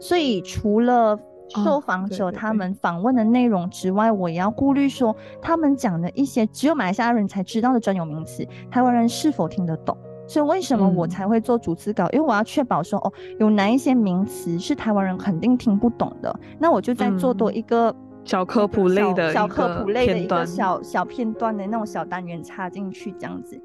[0.00, 1.18] 所以除了
[1.62, 9.96] 受哦访者他们访问的内容之外，我也要顾虑说他们讲的一些只有马来西亚人才知道的专有名词，台湾人是否听得懂。
[10.26, 12.08] 所以为什么我嗯才会做逐字稿？
[12.10, 23.60] 因为我要确保说，哦，有哪一些名词是台湾人肯定听不懂的，那我就再做多嗯一个小科普类的小科普类的一个小小片段的那种小单元插进去这样子。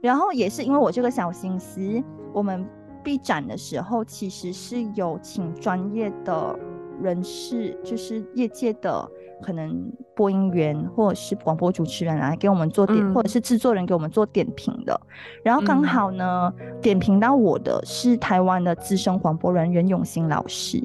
[0.00, 1.80] 然后也是因为我这个小心思，
[2.32, 2.66] 我们
[3.04, 6.58] 闭展的时候其实是有请专业的
[7.02, 9.08] 人士，就是业界的
[9.42, 15.00] 可能播音员或者是广播主持人来给我们做点，嗯或者是制作人给我们做点评的。
[15.42, 20.80] 然后刚嗯好呢，点评到我的是台湾的资深广播人袁永新老师。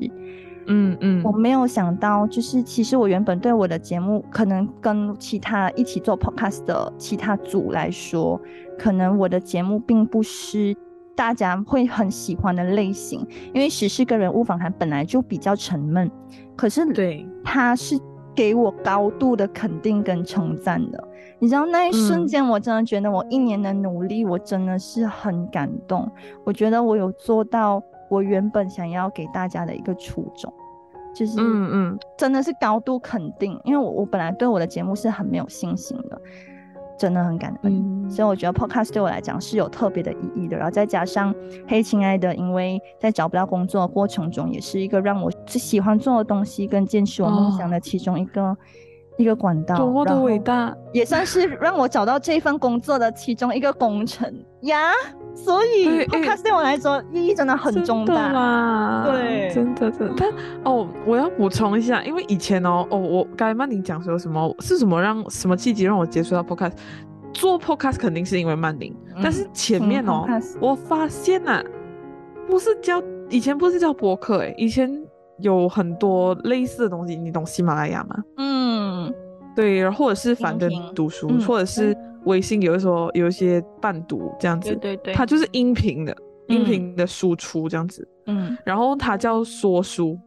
[0.67, 8.41] 嗯嗯我没有想到，就是其实我原本对我的节目，可能跟其他一起做 podcast 的其他组来说，
[8.75, 10.75] 可能我的节目并不是
[11.15, 16.11] 大家会很喜欢的类型，因为十四个人物访谈本来就比较沉闷，
[16.55, 17.97] 可是对，他是
[18.35, 21.01] 给我高度的肯定跟称赞的。
[21.39, 26.09] 你知道那一瞬嗯间，我真的觉得我一年的努力，我真的是很感动。
[26.43, 30.51] 我觉得我有做到我原本想要给大家的一个初衷，
[31.13, 36.21] 就是嗯嗯真的是高度肯定，因为我我本来对我的节目是很没有信心的，
[36.97, 37.73] 真的很感恩。
[37.73, 40.55] 嗯所以我觉得 podcast 对我来讲是有特别的意义的。
[40.55, 41.33] 然后再加上
[41.67, 48.55] 嘿，亲爱的，因为在找不到工作的过程中，也是一个让我最喜欢做的东西跟坚持我梦想的其中一个、
[49.17, 49.75] 一个管道。
[49.77, 50.75] 多么的伟大！
[50.91, 54.91] 也算是让我找到这份工作的其中一个工程呀。
[55.33, 58.31] 所以 podcast 对我来说意义真的很重大。
[58.31, 60.13] 啦，对真的真的。
[60.17, 60.29] 但
[60.63, 66.71] 哦，我要补充一下，因为以前哦哦，我刚才曼宁讲说什么是什么让什么契机让我接触到 podcast，
[67.33, 70.25] 做 podcast 肯定是因为曼宁，但是嗯前面哦，
[70.61, 71.61] 我发现呐、
[72.47, 74.89] 不是叫以前不是叫播客诶，以前
[75.39, 78.15] 有很多类似的东西，你懂喜马拉雅吗？
[78.37, 78.64] 嗯，
[79.55, 86.15] 对，或者是樊登读书，嗯或者是微信有的时候有一些伴读这样子，对对对，它就是音频的，
[86.47, 86.65] 音嗯。
[86.65, 88.07] 频的输出这样子。
[88.27, 88.57] 嗯。
[88.65, 90.19] 然后它叫说书，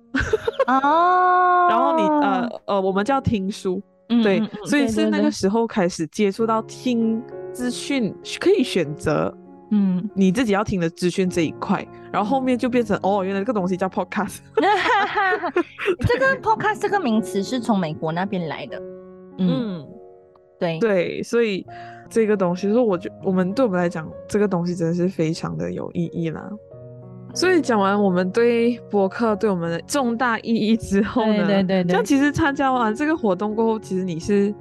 [0.66, 3.82] 哦， 然后你呃呃，我们叫听书，
[4.22, 9.36] 对，嗯嗯嗯所以是那个时候开始接触到听资讯，可以选择
[9.70, 14.38] 嗯，你自己要听的资讯这一块，然后后面就变成哦，原来这个东西叫 podcast，
[16.06, 18.80] 这个 podcast 这个名词是从美国那边来的。
[19.38, 19.88] 嗯，嗯，
[20.58, 21.66] 对，对，所以
[22.10, 26.50] 这个东西，说我觉我们对我们来讲，这个东西真的是非常的有意义啦。
[27.34, 34.52] 所以讲完我们对博客对我们的重大意义之后呢，对对对对这样其实参加完这个活动过后，其实你是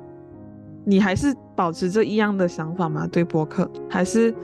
[0.86, 3.08] 你还是保持着一样的想法吗？
[3.12, 4.36] 对博客，还是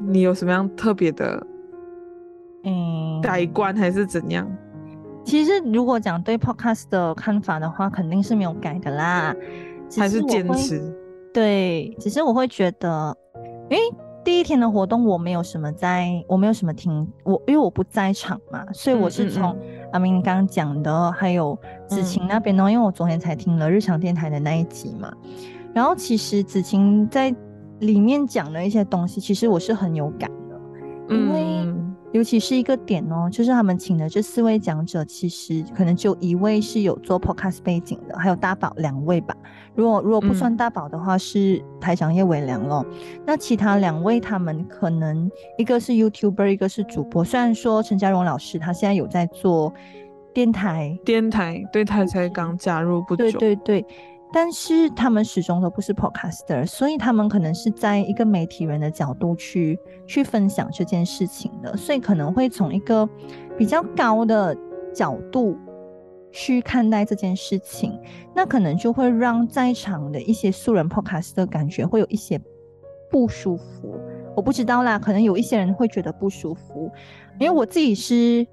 [0.00, 1.46] 你有什么样特别的
[2.64, 4.46] 嗯，改观，还是怎样？
[5.26, 9.34] 其实如果讲对 podcast 的看法的话，肯定是没有改的啦，
[9.88, 10.80] 只还是坚持？
[11.34, 13.14] 对，只是我会觉得，
[13.68, 13.82] 因为
[14.24, 19.58] 第一天的活动我没有什么在，我没有什么听，我因为我不在场嘛，所以我是从嗯
[19.92, 21.58] 阿明刚刚讲的，还有
[21.88, 25.12] 子晴那边呢，因为我昨天才听了日常电台的那一集嘛，
[25.74, 27.34] 然后其实子晴在
[27.80, 39.36] 里面讲的一些东西，其实我是很有感的，因为嗯尤其是一个点哦，就是他们请的这四位讲者，其实可能就一位是有做 podcast 背景的，还有大宝两位吧。
[39.74, 42.86] 如果如果不算大宝的话，是台长叶伟良咯。
[43.26, 47.22] 那其他两位他们可能一个是 YouTuber，一个是主播。
[47.22, 49.70] 虽然说陈嘉荣老师他现在有在做
[50.32, 53.86] 电台，电台对他才刚加入不久，对对对。
[54.32, 63.08] 但是他们始终都不是 podcaster，所以他们可能是在一个媒体人的角度去去分享这件事情的，所以可能会从一个
[63.56, 64.54] 比较高的
[64.92, 65.56] 角度
[66.32, 67.98] 去看待这件事情，
[68.34, 72.38] 那可能就会让在场的一些素人 podcaster 感觉会有一些
[73.10, 73.98] 不舒服。
[74.34, 76.90] 我不知道啦，可能有一些人会觉得不舒服，
[77.38, 78.46] 因为我自己是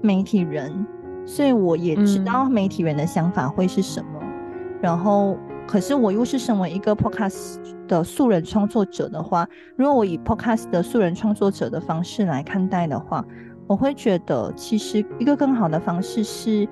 [0.00, 0.86] 媒体人，
[1.26, 4.19] 所以我也知道媒体人的想法会是什么。
[4.82, 13.22] 然后，可是我又是身为一个 podcast 的素人创作者的话，如果我以 podcast 的素人创作者的方式来看待的话，
[13.66, 16.66] 我会觉得其实一个更好的方式是，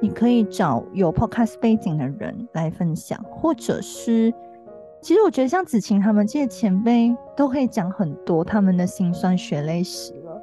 [0.00, 4.32] 你可以找有 podcast 背景的人来分享，或者是，
[5.02, 10.42] 其实我觉得像子晴他们这些前辈都可以讲很多他们的辛酸血泪史了。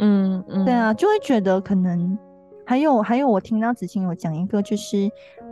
[0.00, 2.18] 嗯嗯，对啊，就会觉得可能
[2.66, 5.08] 还有还有，我听到子晴有讲一个就是。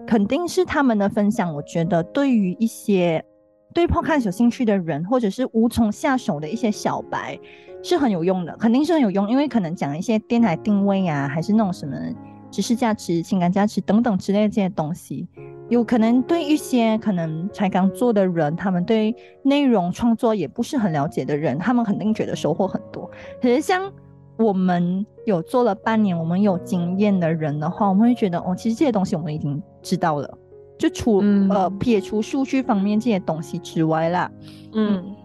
[0.07, 3.25] 肯定是他们的分享，我觉得对于一些
[3.75, 7.39] 对 podcast 有兴趣的人，或者是无从下手的一些小白，
[7.83, 11.95] 是很有用的，肯定是很有用，因为可能讲一些电台定位啊，还是那种什么
[12.51, 15.29] 知识价值、情感价值等等之类这些东西，
[15.69, 23.11] 有可能对一些可能才刚做的人，他们对内容创作也不是很了解的人，他们肯定觉得收获很多。
[23.43, 23.93] 可是像
[24.39, 30.39] 我们有做了半年，我们有经验的人的话，我们会觉得哦，其实这些东西我们已经知道了。
[30.79, 34.31] 就除呃撇除数据方面这些东西之外啦，
[34.75, 35.17] 嗯，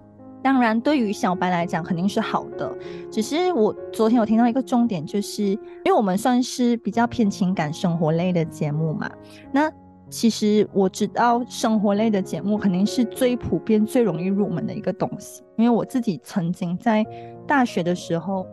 [0.41, 2.73] 当然对于小白来讲肯定是好的。
[3.11, 9.11] 只是我昨天有听到一个重点，就是因为我们算是比较偏情感生活类的节目嘛。
[9.51, 9.69] 那
[10.09, 17.05] 其实我知道生活类的节目肯定是最普遍、最容易入门的一个东西，因为我自己曾经在
[17.45, 18.47] 大学的时候。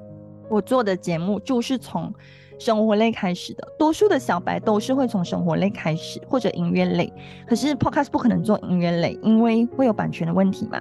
[0.49, 2.13] 我做的节目就是从
[2.59, 7.13] 生活类开始的，多数的小白都是会从生活类开始或者音乐类，
[7.47, 10.81] 可是 podcast 不可能做音乐类，因为会有版权的问题嘛，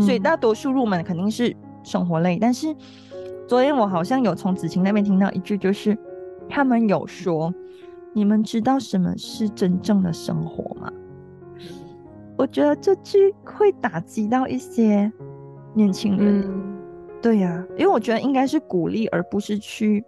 [0.00, 2.38] 所以大多数入门肯定是生活类。
[2.40, 2.74] 但是
[3.48, 5.98] 昨天我好像有从子晴那边听到一句，就是
[6.48, 7.52] 他们有说，
[8.12, 10.92] 你们知道什么是真正的生活吗？
[12.36, 15.12] 我觉得这句会打击到一些
[15.74, 16.79] 年轻人。
[17.22, 20.02] 对呀，因为我觉得应该是鼓励，而不是去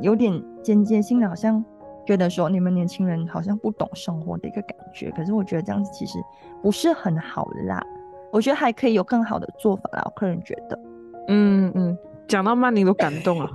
[0.00, 1.64] 有点间接性的，好像
[2.04, 5.10] 觉得说你们年轻人好像不懂生活的一个感觉。
[5.12, 6.18] 可是我觉得这样子其实
[6.60, 7.80] 不是很好啦，
[8.32, 10.02] 我觉得还可以有更好的做法啦。
[10.04, 10.78] 我个人觉得，
[11.28, 11.96] 嗯嗯，
[12.26, 13.50] 讲到曼宁都感动了，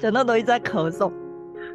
[0.00, 1.12] 讲到都一直在咳嗽。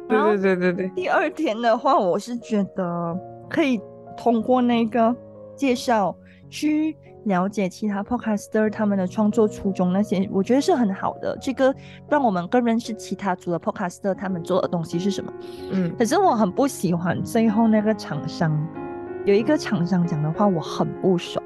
[0.08, 0.88] 对对对对对。
[0.96, 3.16] 第二天的话，我是觉得
[3.48, 3.80] 可以
[4.16, 5.14] 通过那个
[5.54, 6.12] 介绍
[6.48, 6.96] 去。
[7.24, 11.36] 了解其他 podcaster 他们的创作初衷那些，我觉得是很好的。
[11.40, 11.74] 这个
[12.08, 15.32] 让我们更认识其他组的 podcaster 他们做的东西是什么。
[15.70, 18.66] 嗯，可是我很不喜欢最后那个厂商
[19.26, 21.44] 有一个厂商讲的话，我很不爽。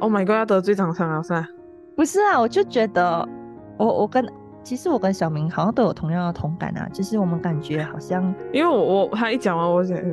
[0.00, 1.48] Oh my god，要得罪厂商了是吧？
[1.94, 3.26] 不是啊，我就觉得
[3.78, 4.26] 我我跟
[4.62, 9.96] 其实我跟小明好像都有同样的同感啊，就是我们感觉好像因为我我他一讲完，我想。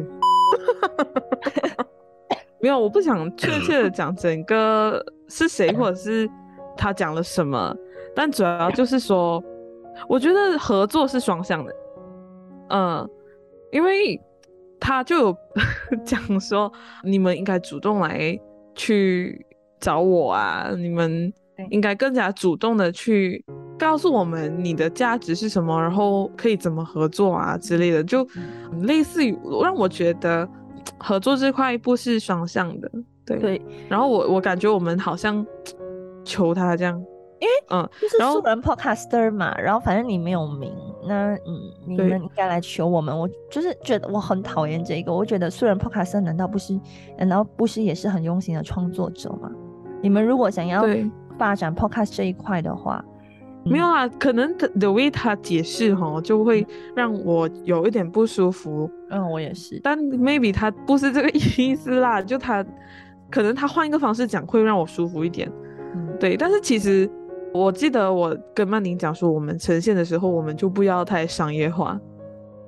[2.63, 6.29] 没有，我不想确切的讲整个是谁或者是
[6.77, 7.75] 他讲了什么，
[8.15, 9.43] 但主要就是说，
[10.07, 11.75] 我觉得合作是双向的，
[12.69, 13.09] 嗯，
[13.73, 14.17] 因为
[14.79, 15.37] 他就有
[16.05, 16.71] 讲说，
[17.03, 18.39] 你们应该主动来
[18.73, 19.45] 去
[19.81, 21.33] 找我啊，你们
[21.69, 23.43] 应该更加主动的去
[23.77, 28.25] 告诉我们你的价值是什么，然后可以怎么合作啊之类的，就
[28.83, 30.47] 类似于让我觉得。
[30.99, 32.91] 合作这块不是双向的，
[33.25, 33.61] 对对。
[33.89, 35.45] 然后我我感觉我们好像
[36.23, 36.97] 求他这样，
[37.39, 39.53] 因为嗯，就是素人 podcaster 嘛。
[39.59, 40.73] 然后反正你没有名，
[41.07, 43.17] 那嗯，你们应该来求我们。
[43.17, 45.13] 我就是觉得我很讨厌这个。
[45.13, 46.79] 我觉得素人 podcaster 难道不是
[47.17, 49.51] 难道不是也是很用心的创作者吗？
[50.01, 50.83] 你们如果想要
[51.37, 53.03] 发展 podcast 这一块的话。
[53.65, 58.91] 没有啊，可能他 the way 他解释哈，就会让我有一点不舒服。
[59.13, 59.79] 嗯，我也是。
[59.83, 62.65] 但 maybe 他不是这个 意思啦，就他
[63.29, 65.51] 可能他换一个方式讲会让我舒服一点。
[65.95, 66.35] 嗯，对。
[66.35, 67.09] 但是其实
[67.53, 71.99] 我记得我跟曼宁讲说，我们呈现的时候我们就不要太商业化。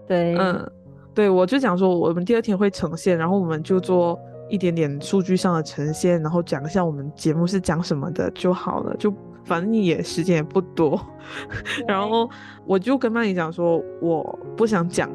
[0.07, 0.71] 对，嗯，
[1.13, 4.19] 对，我就讲说我们第二天会呈现，然后我们就做
[4.49, 9.13] 一点点数据上的呈现，然后讲一下我们节目是讲什么的就好了，就。
[9.47, 10.99] 反正也时间也不多，
[11.87, 12.27] 然后
[12.65, 15.07] 我就跟曼妮讲说，我不想讲，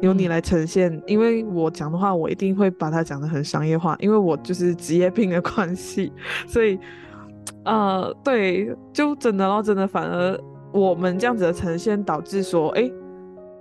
[0.00, 6.12] 由你来呈现，因为我讲的话，我一定会把它讲的很商业化，因为我就是职业病的关系，
[6.46, 6.78] 所以，
[7.64, 10.38] 呃，对，就真的咯，真的反而
[10.72, 12.90] 我们这样子的呈现，导致说，哎，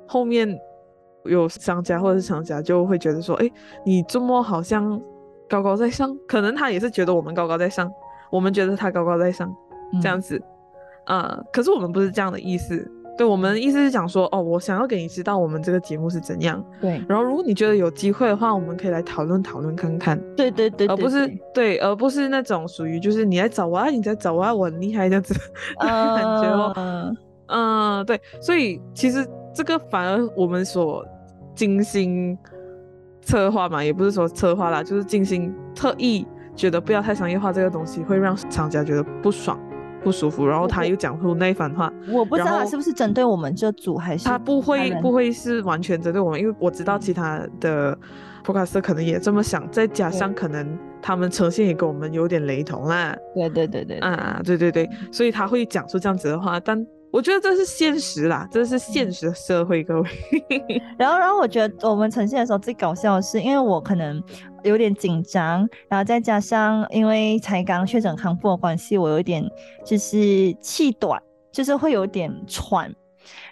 [0.07, 0.57] 后面
[1.25, 3.51] 有商家或者是厂家就会觉得说，哎，
[3.85, 5.01] 你这么好像
[5.49, 7.91] 高高在上，可能他也是觉得我们高高在上，
[8.29, 9.53] 我们觉得他高高在上。
[10.01, 10.37] 这样子，
[11.05, 12.85] 呃，可是我们不是这样的意思，
[13.17, 25.33] 对我们意思是讲说，哦，我想要给你知道我们这个节目是怎样，对，然后如果你觉得有机会的话，我们可以来讨论讨论看看，对对对，而不是对，而不是那种属于就是你来找我啊，你在找我啊，我很厉害这样子
[25.79, 25.89] 感
[26.41, 27.15] 觉哦，
[27.47, 31.03] 嗯，对，所以其实这个反而我们所
[31.55, 32.37] 精心
[33.21, 39.59] 策划嘛，也不是说策划啦，就是精心特意觉得不要太商业化这个东西，会让厂家觉得不爽。
[40.07, 47.97] 不舒服，然后他又讲出那一番话，我不知道他是不是针对我们这组，还是他不会不会是完全针对我们，因为我知道其他的
[48.45, 53.13] podcast 可能也这么想，再加上可能他们呈现也跟我们有点雷同啦。
[53.35, 56.87] 对对对对，啊对对对，所以他会讲出这样子的话，但。
[57.11, 60.09] 我觉得这是现实啦，这是现实的社会，各位。
[60.99, 64.21] 然后，然后我觉得我们呈现的时候最搞笑的是，因为我可能
[64.63, 69.43] 有点紧张，然后再加上因为才刚确诊康复的关系，我有点
[69.85, 72.93] 就是气短，就是会有点喘。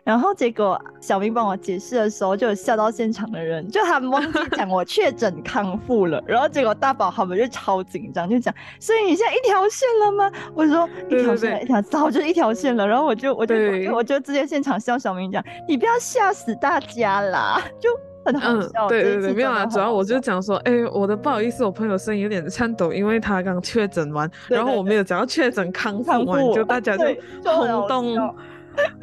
[0.03, 6.23] 然后结果小明帮我解释的时候，就有笑到现场的人，就他们忘记讲我确诊康复了。
[6.25, 10.31] 然后结果大宝他们就超紧张，就讲，所以你现在一条线了吗？
[10.53, 12.87] 我说一条线，一条早就一条线了。
[12.87, 13.55] 然后我就我就
[13.93, 17.89] 我就直接现场笑小明讲，你不要吓死大家啦，就
[18.25, 18.87] 很好笑。
[18.87, 27.05] 对对对，没有啊，主要我就讲说，哎，我的不好意思，我朋友声音有点颤抖，因为他刚确诊完，然后我没有讲到确诊康复完，就大家就
[27.43, 28.35] 轰动。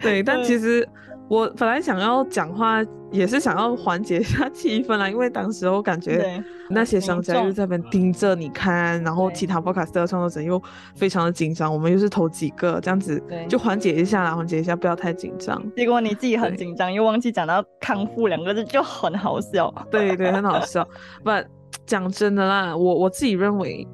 [0.01, 0.87] 对，但其实
[1.29, 10.61] 我本来想要讲话，也是想要缓解一下 气氛啦，因为当时我感觉那些商家又在那边盯着你看，然后其他 podcast 的创作者又
[10.97, 15.63] 非常的紧张，我们又是头几个，这样子就缓解一下啦，缓解一下，不要太紧张。
[15.77, 19.73] 结果你自己很紧张，又忘记讲到康复两个字，就很好笑。
[19.91, 20.87] 对对，很好笑。
[21.23, 21.31] 不，
[21.87, 23.87] 讲真的啦，我我自己认为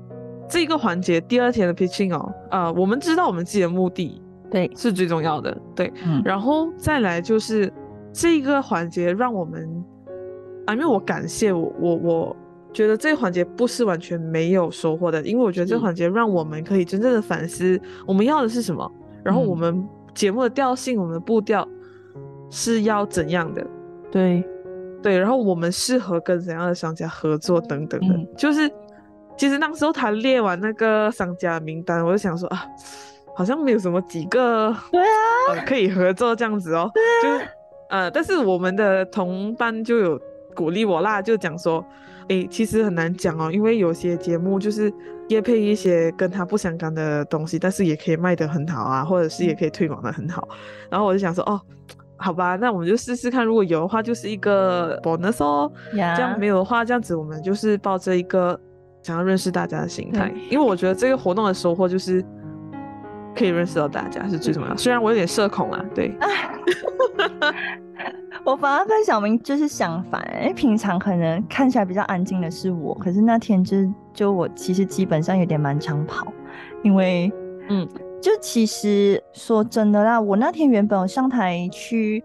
[0.49, 4.23] 这个环节第二天的 pitching 哦，呃，我们知道我们自己的目的。
[4.51, 5.57] 对，是最重要的。
[5.75, 5.93] 对，
[6.25, 7.73] 然后再来就是
[8.13, 9.85] 这个环节，让我们
[10.67, 12.37] 啊，因为我感谢我，我我
[12.73, 18.91] 觉得这个环节不是完全没有收获的，因为我觉得这个环节让我们可以真正的反思我们要的是什么，
[19.23, 21.69] 然后我们节目的调性、我们的步调
[22.51, 23.67] 是要怎样的？
[24.11, 24.43] 对，
[25.03, 28.19] 对，然后我们适合跟怎样的商家合作等等的。
[28.37, 28.71] 就是
[29.37, 32.65] 其实那时候他列完那个商家名单，我就想说啊。
[33.39, 36.91] 好像没有什么几个对啊，可以合作这样子哦，
[37.23, 37.29] 就
[37.89, 40.21] 呃，但是我们的同伴就有
[40.57, 41.85] 鼓励我啦，就讲说，
[42.29, 44.93] 哎，其实很难讲哦，因为有些节目就是
[45.29, 50.49] 也配一些跟他不相干的东西，但是也可以卖得很好啊，或者是也可以推广的很好。
[50.91, 51.61] 然后我就想说，哦，
[52.17, 58.59] 好吧，那我们就试试看，如果有的话就是一个 bonus 哦，这样没有的话，这样子我们就是抱着一个
[59.01, 62.21] 想要认识大家的心态，因为我觉得这个活动的收获就是。
[63.39, 66.13] 可以认识到大家是最重要，虽然我有点社恐啊，对。
[68.45, 73.77] 我反而跟小明就是相反，哎，平常可能看起来比较安静的是我，可是那天就
[74.13, 76.27] 就我其实基本上有点满场跑，
[76.83, 77.31] 因为
[77.69, 77.87] 嗯，
[78.21, 82.25] 就其实说真的啦，我那天原本我上台去。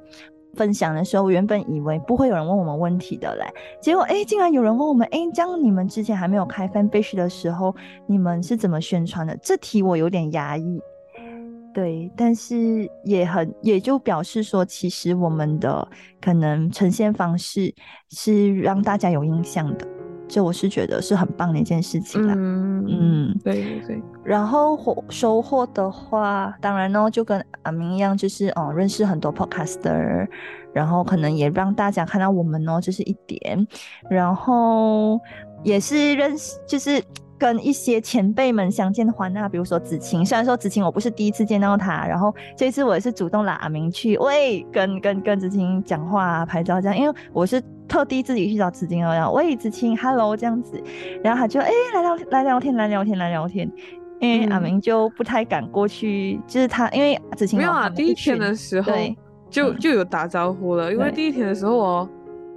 [0.55, 3.43] 分享的时候，我原本以为不会有人问我们问题的嘞，
[3.81, 9.35] 结果哎，竟然有人问我们，哎，这样你们之前还没有开 fan page 的时候，你们是怎么宣传的？
[9.41, 10.79] 这题我有点压抑，
[11.73, 15.87] 对，但是也很，也就表示说，其实我们的
[16.21, 17.73] 可能呈现方式
[18.09, 19.87] 是让大家有印象的。
[20.25, 22.33] 这我是觉得是很棒的一件事情啦。
[22.35, 24.01] 嗯嗯，对对。
[24.23, 30.27] 然后获收获的话，当然呢，就跟阿明一样，就是哦，认识很多 podcaster，
[30.73, 33.67] 然后可能也让大家看到我们哦，这是一点。
[34.09, 35.19] 然后
[35.61, 37.03] 也是认识，就是
[37.43, 40.25] 跟一些前辈们相见欢呐，比如说子晴。
[40.25, 47.61] 虽然说子晴我不是第一次见到他，然后这次我也是主动拉阿明去，喂，跟跟跟子晴讲话、拍照这样，因为我是。
[47.85, 50.81] 特地自己去找子晴哦然后喂子晴，hello 这样子，
[51.21, 53.69] 然后他就哎来聊来聊天来聊天来聊天，
[54.19, 58.93] 因为阿明就不太敢过去，就是他因为子晴没有啊，第一天的时候
[59.49, 62.09] 就就有打招呼了，因为第一天的时候哦，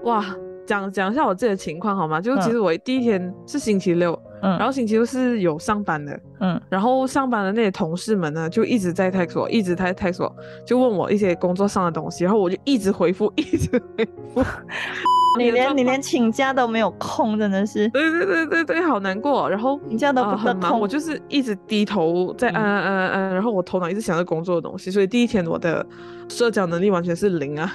[0.05, 0.25] 哇，
[0.65, 2.21] 讲讲一下我自己的情况好吗？
[2.21, 14.45] 就是其实我第一天是星期六，嗯，然后星期六是有上班的，嗯，然后上班的那些同事们呢，就一直在 text 我，一直在 text 我，就问我一些工作上的东西，然后我就一直回复，一直回复。
[15.37, 17.89] 你连你连请假都没有空，真的是。
[17.91, 19.49] 对对对对对，好难过。
[19.49, 25.85] 然后请假都不得很忙，空我就是一直低头在按按按按，然后我头脑一直想着工作的东西，所以第一天我的
[26.29, 27.73] 社交能力完全是零啊，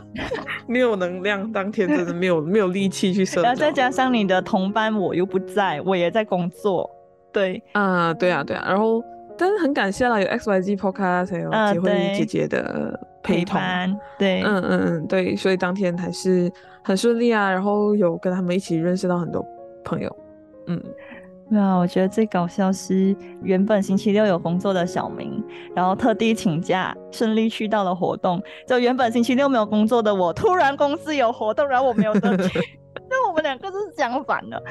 [0.66, 3.42] 没有能量，当天真的没有没有力气去社交。
[3.42, 6.88] 然后再加上你的同班我又不在，我也在工作，
[7.32, 9.02] 对，啊，对啊对啊，然后
[9.36, 13.54] 但是很感谢啦，有 X Y Z Podcast 还有啊结慧对姐姐的陪同。
[13.58, 16.50] 伴，对，嗯嗯嗯，对，所以当天还是
[16.82, 19.44] 很顺利啊，然后有跟他们一起认识到很多
[19.84, 20.16] 朋友，
[20.66, 20.82] 嗯，
[21.48, 25.42] 没有，我觉得最搞笑是原本星期六有工作的小明，
[25.74, 28.42] 然后特地请假，顺利去到了活动。
[28.66, 32.58] 就原本星期六没有工作的我，突然公司有活动，然后我没有得 去，
[33.10, 34.62] 那我们两个是相反的。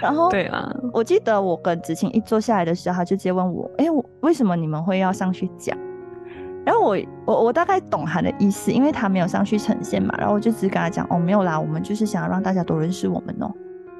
[0.00, 5.76] 然后对啊，我记得我跟子晴一坐下来的时候，他就直接问我：“哎、我为什么你们会要上去讲？”
[6.64, 13.50] 然后我我我大概懂他的意思，因为他没有上去呈现嘛，然后我就只跟他讲：“哦，没有啦，我们就是想要让大家都认识我们哦，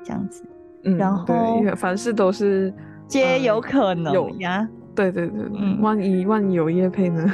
[0.04, 0.44] 这样子
[0.84, 2.72] 嗯，然后对，因为凡事都是
[3.06, 7.24] 皆有呃可能有呀。”对对对，嗯万一万一有叶配呢？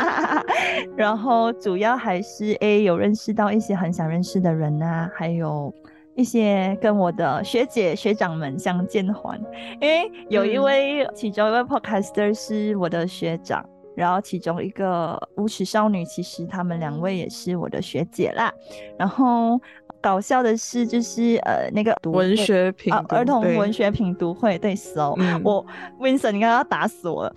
[0.94, 5.72] 然后主要还是 A 有认识到一些很想认识的人啊，还有
[6.14, 9.40] 一些跟我的学姐学长们相见欢，
[9.80, 13.64] 因为有一嗯位、其中一位 podcaster 是我的学长。
[13.98, 18.52] 然后其中一个无耻少女，其实他们两位也是我的学姐啦。
[18.96, 19.60] 然后
[20.00, 25.66] 搞笑的是，就是呃那个读文会学品读啊儿童文学品读会对，so、嗯我
[25.98, 27.34] Vincent 应该要打死我了。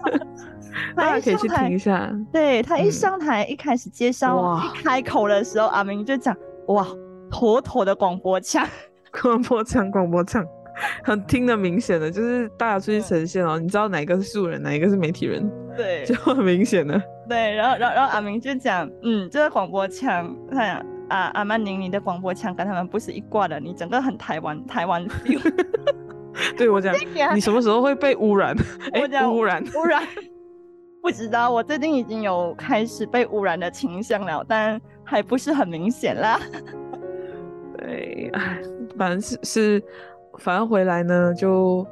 [0.94, 2.12] 大家可以去听一下。
[2.30, 6.36] 对他一嗯上台、一开始介绍哇一开口的时候，阿明就讲
[6.68, 6.86] 哇，
[7.30, 8.66] 妥妥的广播腔。
[9.22, 10.46] 广播腔，广播腔，
[11.04, 17.00] 很听得明显的，就是大家出去呈现哦，你知道哪一个是素人，哪一个是媒体人，对 就很明显的。
[17.28, 20.76] 对，然后然后然后阿明就讲，嗯，这个广播腔，他讲
[21.08, 25.40] 啊阿曼宁，你的广播腔跟他们不是一挂的，你整个很台湾台湾 feel。
[26.56, 26.94] 对我讲，
[27.34, 28.56] 你什么时候会被污染？
[28.92, 29.62] 哎，我讲污染。
[29.76, 30.02] 污染，
[31.00, 36.40] 不知道，我最近已经有开始被污染的倾向了，但还不是很明显啦。
[37.78, 38.58] 对，唉，
[38.96, 39.82] 反正是是，
[40.42, 41.86] 反而回来呢，就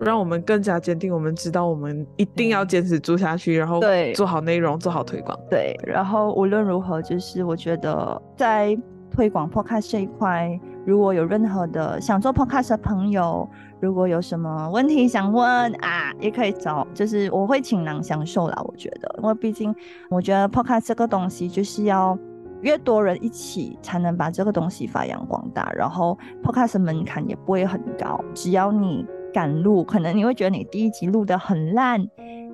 [0.00, 5.38] 让我们更加坚定，我们知道我们一定要嗯坚持做下去，然后对做好内容，做好推广。
[5.48, 8.76] 对，然后无论如何，就是我觉得在
[9.10, 13.48] 推广 podcast 这一块，如果有任何的想做 podcast 的朋友，
[13.80, 18.60] 如果有什么问题想问啊，也可以找，就是我会倾囊相授啦。
[18.64, 19.72] 我觉得，因为毕竟
[20.10, 22.18] 我觉得 podcast 这个东西就是要
[22.64, 25.70] 越多人一起，才能把这个东西发扬光大。
[25.76, 32.04] 然后 podcast 的门槛也不会很高，只要你敢录，可能你会觉得你第一集录的很烂，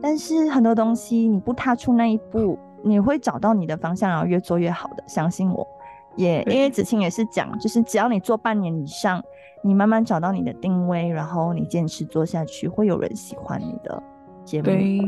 [0.02, 5.66] 但是很多东西你不踏出那一步，你会找到你的方向，然后越做越好的，相信我。
[6.16, 9.22] 也对因为子清也是讲，就是只要你做半年以上，
[9.62, 14.02] 你慢慢找到你的定位，然后你坚持做下去，会有人喜欢你的
[14.44, 14.64] 节目。
[14.64, 15.00] 对，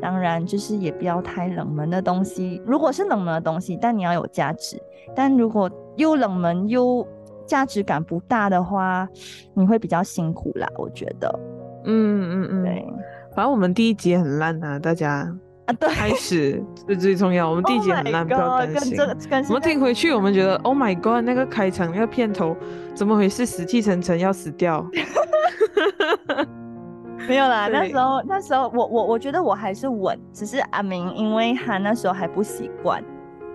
[0.00, 2.60] 当然，就是也不要太冷门的东西。
[2.66, 4.80] 如果是冷门的东西，但你要有价值。
[5.14, 7.06] 但如果又冷门又
[7.46, 9.08] 价值感不大的话，
[9.54, 10.68] 你会比较辛苦啦。
[10.76, 11.38] 我觉得，
[11.84, 12.86] 嗯嗯嗯，对
[13.34, 15.32] 反正我们第一集很烂啊，大家
[15.66, 15.88] 啊，对。
[15.88, 17.48] 开始 是最重要。
[17.48, 18.96] 我们第一集 Oh 很烂，不要担心。
[18.96, 22.56] 跟这个跟我们听回去，我们觉得 Oh my God，那个开场那个片头
[22.94, 23.44] 怎么回事？
[23.44, 24.86] 死气沉沉要死掉。
[27.28, 33.02] 没有啦，那时候那时候我我我觉得我还是稳，只是阿明因为他那时候还不习惯，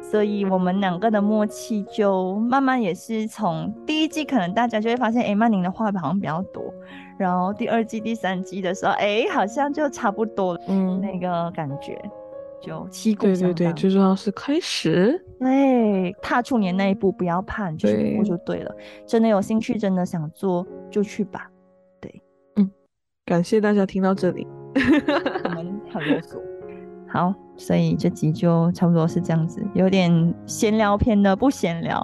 [0.01, 6.63] 所以我们两个的默契就慢慢也是从第一季可能大家就会发现，哎，曼宁的话好像比较多，
[7.17, 11.99] 然后第二季、第三季的时候，哎，好像就差不多了嗯，那个感觉，
[12.61, 15.21] 就旗鼓对对对，最重要是开始。
[15.39, 18.75] 对，踏出你的那一步，不要怕，你就去做对就对了。
[19.05, 21.49] 真的有兴趣，真的想做就去吧。
[23.27, 24.47] 感谢大家听到这里。
[24.75, 26.37] 我们 很啰嗦。
[27.11, 31.99] 好，所以这集就差不多是这样子，有点闲聊片的不闲聊。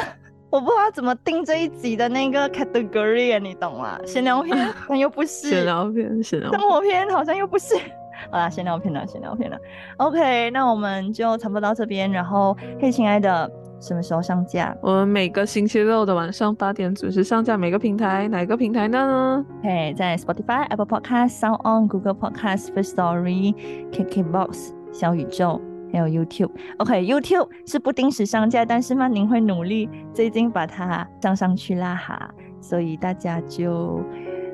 [0.50, 3.98] 我不知道怎么定这一集的那个 category，你懂吗？
[4.04, 4.54] 闲聊片
[4.86, 7.74] 但又不是， 闲聊片，闲聊生活片好像又不是。
[8.30, 9.56] 好啦，闲聊片了，闲聊片了。
[9.96, 12.10] OK，那我们就差不多到这边。
[12.12, 14.76] 然后，嘿，亲爱的，什么时候上架？
[14.80, 19.44] 我们每个星期六的晚上八点准时上架，每个平台哪个平台呢？
[19.62, 23.54] 嘿，在 Spotify、Apple Podcast、Sound On、Google Podcast、First Story、
[23.92, 25.60] KKBox、小宇宙，
[25.92, 26.50] 还有 YouTube。
[26.78, 32.30] OK，YouTube、是不定时上架，但是曼宁会努力，最近把它上上去啦哈。
[32.60, 34.00] 所以大家就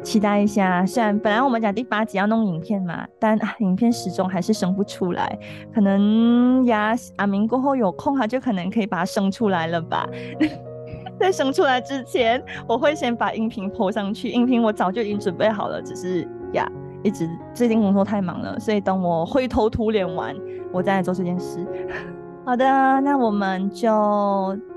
[0.02, 0.84] 期待一下。
[0.84, 5.38] 虽然本来我们讲第八集要弄影片嘛，但啊，影片始终还是生不出来。
[5.74, 10.06] 可能呀，阿明过后有空，他就可能可以把它生出来了吧。
[11.20, 14.28] 在生出来之前，我会先把音频播上去。
[14.28, 16.68] 音频我早就已经准备好了，只是呀，
[17.04, 20.34] 一直最近工作太忙了，所以等我灰头土脸完，
[20.72, 21.64] 我再来做这件事。
[22.44, 22.64] 好的，
[23.02, 23.88] 那我们就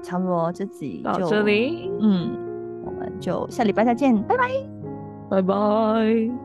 [0.04, 2.30] 差不多这集到这里，嗯，
[2.86, 4.52] 我们就下礼拜再见，拜拜，
[5.36, 6.45] 拜拜。